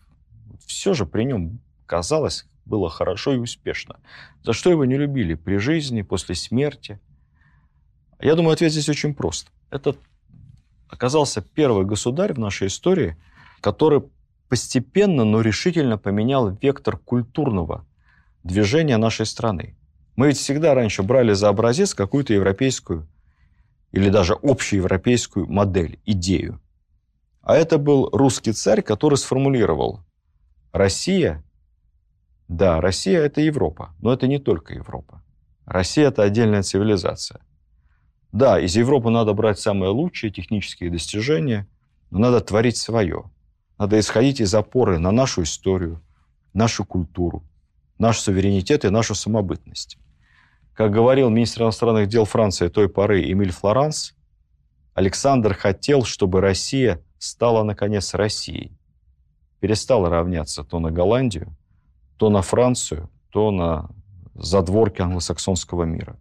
Все 0.64 0.94
же 0.94 1.04
при 1.04 1.24
нем 1.24 1.60
казалось 1.84 2.46
было 2.64 2.88
хорошо 2.88 3.34
и 3.34 3.38
успешно. 3.38 4.00
За 4.42 4.54
что 4.54 4.70
его 4.70 4.86
не 4.86 4.96
любили 4.96 5.34
при 5.34 5.58
жизни, 5.58 6.00
после 6.00 6.34
смерти? 6.34 6.98
Я 8.20 8.36
думаю, 8.36 8.54
ответ 8.54 8.72
здесь 8.72 8.88
очень 8.88 9.14
прост. 9.14 9.48
Это 9.70 9.96
оказался 10.88 11.42
первый 11.42 11.84
государь 11.84 12.32
в 12.32 12.38
нашей 12.38 12.68
истории, 12.68 13.18
который 13.60 14.04
постепенно, 14.52 15.24
но 15.24 15.40
решительно 15.40 15.96
поменял 15.96 16.50
вектор 16.50 16.98
культурного 16.98 17.86
движения 18.44 18.98
нашей 18.98 19.24
страны. 19.24 19.78
Мы 20.14 20.26
ведь 20.26 20.36
всегда 20.36 20.74
раньше 20.74 21.02
брали 21.02 21.32
за 21.32 21.48
образец 21.48 21.94
какую-то 21.94 22.34
европейскую 22.34 23.08
или 23.92 24.10
даже 24.10 24.34
общеевропейскую 24.34 25.50
модель, 25.50 26.00
идею. 26.04 26.60
А 27.40 27.56
это 27.56 27.78
был 27.78 28.10
русский 28.10 28.52
царь, 28.52 28.82
который 28.82 29.16
сформулировал, 29.16 30.04
Россия, 30.70 31.42
да, 32.46 32.78
Россия– 32.82 33.20
это 33.22 33.40
Европа, 33.40 33.94
но 34.02 34.12
это 34.12 34.26
не 34.26 34.38
только 34.38 34.74
Европа. 34.74 35.22
Россия– 35.64 36.08
это 36.08 36.24
отдельная 36.24 36.62
цивилизация. 36.62 37.40
Да, 38.32 38.60
из 38.60 38.76
Европы 38.76 39.08
надо 39.08 39.32
брать 39.32 39.58
самые 39.58 39.92
лучшие 39.92 40.30
технические 40.30 40.90
достижения, 40.90 41.66
но 42.10 42.18
надо 42.18 42.42
творить 42.42 42.76
свое. 42.76 43.31
Надо 43.82 43.98
исходить 43.98 44.40
из 44.40 44.54
опоры 44.54 45.00
на 45.00 45.10
нашу 45.10 45.42
историю, 45.42 46.00
нашу 46.54 46.84
культуру, 46.84 47.42
наш 47.98 48.20
суверенитет 48.20 48.84
и 48.84 48.90
нашу 48.90 49.16
самобытность. 49.16 49.98
Как 50.72 50.92
говорил 50.92 51.30
министр 51.30 51.62
иностранных 51.62 52.06
дел 52.06 52.24
Франции 52.24 52.68
той 52.68 52.88
поры 52.88 53.28
Эмиль 53.28 53.50
Флоранс, 53.50 54.14
Александр 54.94 55.54
хотел, 55.54 56.04
чтобы 56.04 56.40
Россия 56.40 57.02
стала, 57.18 57.64
наконец, 57.64 58.14
Россией. 58.14 58.70
Перестала 59.58 60.08
равняться 60.08 60.62
то 60.62 60.78
на 60.78 60.92
Голландию, 60.92 61.52
то 62.18 62.30
на 62.30 62.42
Францию, 62.42 63.10
то 63.30 63.50
на 63.50 63.90
задворки 64.34 65.02
англосаксонского 65.02 65.82
мира. 65.82 66.16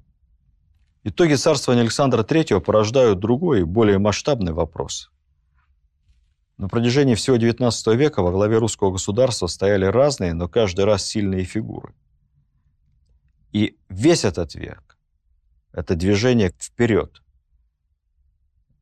Итоги 1.03 1.35
царствования 1.35 1.83
Александра 1.83 2.23
III 2.23 2.59
порождают 2.59 3.19
другой, 3.19 3.65
более 3.65 3.99
масштабный 3.99 4.51
вопрос. 4.51 5.11
На 6.61 6.67
протяжении 6.67 7.15
всего 7.15 7.37
XIX 7.37 7.95
века 7.95 8.21
во 8.21 8.31
главе 8.31 8.59
русского 8.59 8.91
государства 8.91 9.47
стояли 9.47 9.85
разные, 9.85 10.35
но 10.35 10.47
каждый 10.47 10.85
раз 10.85 11.03
сильные 11.03 11.43
фигуры. 11.43 11.95
И 13.51 13.79
весь 13.89 14.25
этот 14.25 14.53
век– 14.53 14.95
это 15.73 15.95
движение 15.95 16.53
вперед. 16.59 17.23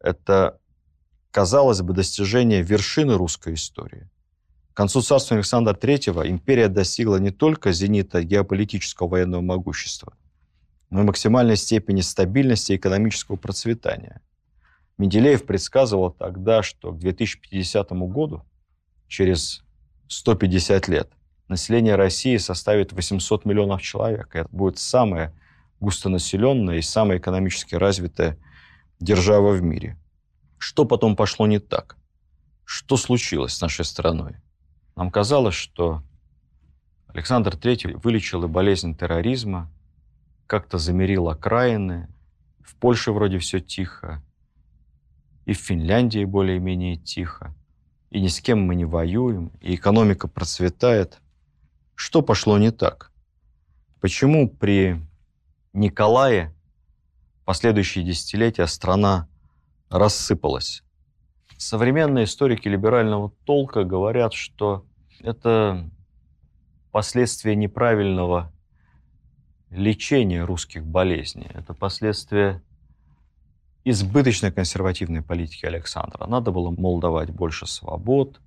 Это, 0.02 0.60
казалось 1.32 1.82
бы, 1.82 1.94
достижение 1.94 2.64
вершины 2.64 3.14
русской 3.14 3.54
истории. 3.54 4.10
К 4.74 4.76
концу 4.76 5.02
царства 5.02 5.38
Александра 5.38 5.74
III 5.74 6.28
империя 6.28 6.68
достигла 6.68 7.16
не 7.16 7.32
только 7.32 7.72
зенита 7.72 8.24
геополитического 8.24 9.08
военного 9.08 9.40
могущества, 9.40 10.18
но 10.90 11.00
и 11.00 11.06
максимальной 11.06 11.56
степени 11.56 12.02
стабильности 12.02 12.74
и 12.74 12.76
экономического 12.76 13.38
процветания. 13.38 14.22
Менделеев 15.00 15.46
предсказывал 15.46 16.12
тогда, 16.12 16.62
что 16.62 16.92
к 16.92 17.00
2050 17.00 17.92
году, 17.92 18.44
через 19.08 19.64
150 20.10 20.90
лет, 20.90 21.10
население 21.48 21.96
России 21.96 22.36
составит 22.36 22.92
800 22.92 23.46
миллионов 23.46 23.82
человек. 23.82 24.36
Это 24.36 24.50
будет 24.52 24.78
самая 24.78 25.34
густонаселенная 25.80 26.78
и 26.78 26.82
самая 26.82 27.18
экономически 27.18 27.76
развитая 27.76 28.38
держава 29.00 29.54
в 29.54 29.62
мире. 29.62 29.98
Что 30.58 30.84
потом 30.84 31.16
пошло 31.16 31.48
не 31.48 31.60
так? 31.60 31.96
Что 32.66 32.98
случилось 32.98 33.54
с 33.54 33.62
нашей 33.62 33.86
страной? 33.86 34.36
Нам 34.98 35.12
казалось, 35.12 35.56
что 35.56 36.04
Александр 37.08 37.54
III 37.56 38.02
вылечил 38.04 38.44
и 38.44 38.48
болезнь 38.48 38.98
терроризма, 38.98 39.72
как-то 40.46 40.78
замерил 40.78 41.30
окраины. 41.30 42.10
В 42.62 42.76
Польше 42.76 43.14
вроде 43.14 43.40
все 43.40 43.62
тихо, 43.62 44.22
и 45.50 45.54
в 45.54 45.58
Финляндии 45.58 46.26
более-менее 46.26 46.96
тихо, 46.96 47.56
и 48.10 48.22
ни 48.22 48.28
с 48.28 48.40
кем 48.42 48.62
мы 48.62 48.76
не 48.76 48.86
воюем, 48.86 49.52
и 49.62 49.76
экономика 49.76 50.28
процветает– 50.28 51.20
что 52.00 52.22
пошло 52.22 52.58
не 52.58 52.72
так? 52.72 53.12
Почему 54.00 54.50
при 54.50 55.02
Николае 55.74 56.56
последующие 57.44 58.06
десятилетия 58.06 58.68
страна 58.68 59.28
рассыпалась? 59.90 60.82
Современные 61.58 62.24
историки 62.24 62.70
либерального 62.70 63.34
толка 63.44 63.84
говорят, 63.84 64.32
что 64.32 64.86
это 65.20 65.90
последствия 66.92 67.58
неправильного 67.58 68.50
лечения 69.70 70.46
русских 70.46 70.86
болезней. 70.86 71.50
Это 71.54 71.74
последствия 71.74 72.64
избыточной 73.90 74.52
консервативной 74.52 75.22
политики 75.22 75.66
Александра. 75.66 76.26
Надо 76.28 76.52
было, 76.52 76.72
мол, 76.72 77.00
давать 77.00 77.30
больше 77.32 77.68
свобод, 77.68 78.40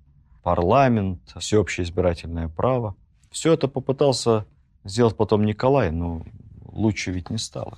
парламент, 0.43 1.21
всеобщее 1.37 1.85
избирательное 1.85 2.47
право. 2.47 2.95
Все 3.31 3.53
это 3.53 3.67
попытался 3.67 4.45
сделать 4.83 5.15
потом 5.15 5.43
Николай, 5.43 5.91
но 5.91 6.25
лучше 6.65 7.11
ведь 7.11 7.29
не 7.29 7.37
стало. 7.37 7.77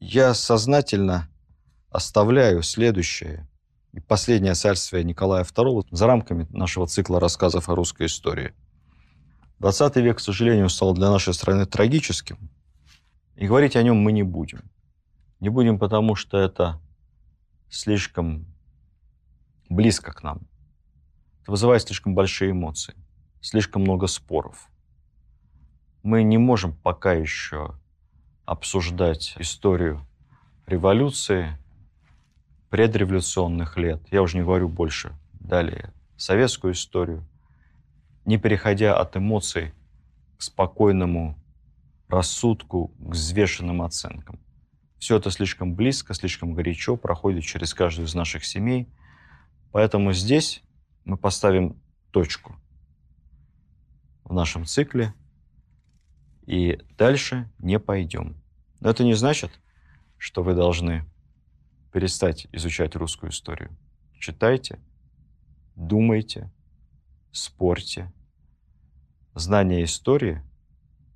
Я 0.00 0.34
сознательно 0.34 1.28
оставляю 1.90 2.62
следующее 2.62 3.48
и 3.92 4.00
последнее 4.00 4.54
царствие 4.54 5.04
Николая 5.04 5.44
II 5.44 5.86
за 5.90 6.06
рамками 6.06 6.46
нашего 6.50 6.86
цикла 6.86 7.18
рассказов 7.18 7.68
о 7.68 7.74
русской 7.74 8.06
истории. 8.06 8.52
20 9.58 9.96
век, 9.96 10.18
к 10.18 10.20
сожалению, 10.20 10.68
стал 10.68 10.92
для 10.92 11.10
нашей 11.10 11.32
страны 11.32 11.64
трагическим, 11.64 12.50
и 13.36 13.46
говорить 13.46 13.76
о 13.76 13.82
нем 13.82 13.96
мы 13.96 14.12
не 14.12 14.22
будем. 14.22 14.70
Не 15.40 15.48
будем, 15.48 15.78
потому 15.78 16.14
что 16.14 16.38
это 16.38 16.80
слишком 17.68 18.46
близко 19.68 20.12
к 20.12 20.22
нам. 20.22 20.42
Это 21.42 21.52
вызывает 21.52 21.82
слишком 21.82 22.14
большие 22.14 22.52
эмоции, 22.52 22.94
слишком 23.40 23.82
много 23.82 24.06
споров– 24.06 24.68
мы 26.06 26.22
не 26.22 26.38
можем 26.38 26.72
пока 26.72 27.14
еще 27.14 27.74
обсуждать 28.44 29.34
историю 29.40 30.06
революции, 30.68 31.58
предреволюционных 32.70 33.76
лет, 33.76 34.00
я 34.12 34.22
уже 34.22 34.36
не 34.36 34.44
говорю 34.44 34.68
больше, 34.68 35.18
далее, 35.32 35.92
советскую 36.16 36.74
историю, 36.74 37.26
не 38.24 38.38
переходя 38.38 38.96
от 38.96 39.16
эмоций 39.16 39.74
к 40.38 40.42
спокойному 40.42 41.36
рассудку, 42.06 42.92
к 43.00 43.14
взвешенным 43.14 43.82
оценкам. 43.82 44.38
Все 44.98 45.16
это 45.16 45.30
слишком 45.30 45.74
близко, 45.74 46.14
слишком 46.14 46.54
горячо 46.54 46.96
проходит 46.96 47.44
через 47.44 47.74
каждую 47.74 48.06
из 48.06 48.14
наших 48.14 48.44
семей. 48.44 48.88
Поэтому 49.72 50.12
здесь 50.12 50.62
мы 51.04 51.16
поставим 51.16 51.80
точку 52.10 52.56
в 54.24 54.32
нашем 54.32 54.64
цикле– 54.64 55.14
и 56.46 56.78
дальше 56.96 57.50
не 57.58 57.78
пойдем. 57.78 58.36
Но 58.80 58.90
это 58.90 59.02
не 59.04 59.14
значит, 59.14 59.50
что 60.16 60.42
вы 60.42 60.54
должны 60.54 61.04
перестать 61.92 62.46
изучать 62.52 62.94
русскую 62.94 63.30
историю. 63.30 63.76
Читайте, 64.18 64.78
думайте, 65.74 66.50
спорьте. 67.32 68.12
Знание 69.34 69.84
истории 69.84 70.42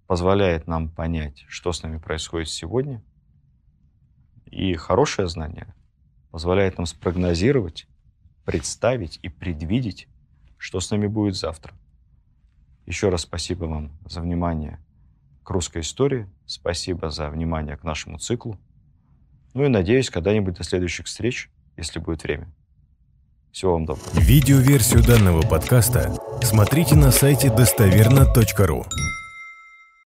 позволяет 0.06 0.66
нам 0.66 0.90
понять, 0.90 1.44
что 1.48 1.72
с 1.72 1.82
нами 1.82 1.98
происходит 1.98 2.48
сегодня. 2.48 3.02
И 4.50 4.74
хорошее 4.74 5.28
знание 5.28 5.74
позволяет 6.30 6.78
нам 6.78 6.86
спрогнозировать, 6.86 7.86
представить 8.44 9.18
и 9.22 9.28
предвидеть, 9.28 10.08
что 10.58 10.80
с 10.80 10.90
нами 10.90 11.06
будет 11.06 11.36
завтра. 11.36 11.74
Еще 12.86 13.08
раз 13.08 13.22
спасибо 13.22 13.66
вам 13.66 13.92
за 14.06 14.20
внимание 14.20 14.80
к 15.44 15.50
русской 15.50 15.82
истории. 15.82 16.28
Спасибо 16.46 17.10
за 17.10 17.30
внимание 17.30 17.76
к 17.76 17.84
нашему 17.84 18.18
циклу. 18.18 18.58
Ну 19.54 19.64
и 19.64 19.68
надеюсь, 19.68 20.10
когда-нибудь 20.10 20.56
до 20.56 20.64
следующих 20.64 21.06
встреч, 21.06 21.50
если 21.76 21.98
будет 21.98 22.22
время. 22.22 22.48
Всего 23.52 23.72
вам 23.72 23.84
доброго. 23.84 24.08
Видеоверсию 24.14 25.02
данного 25.02 25.42
подкаста 25.42 26.16
смотрите 26.42 26.94
на 26.94 27.10
сайте 27.10 27.50
достоверно.ру. 27.50 28.84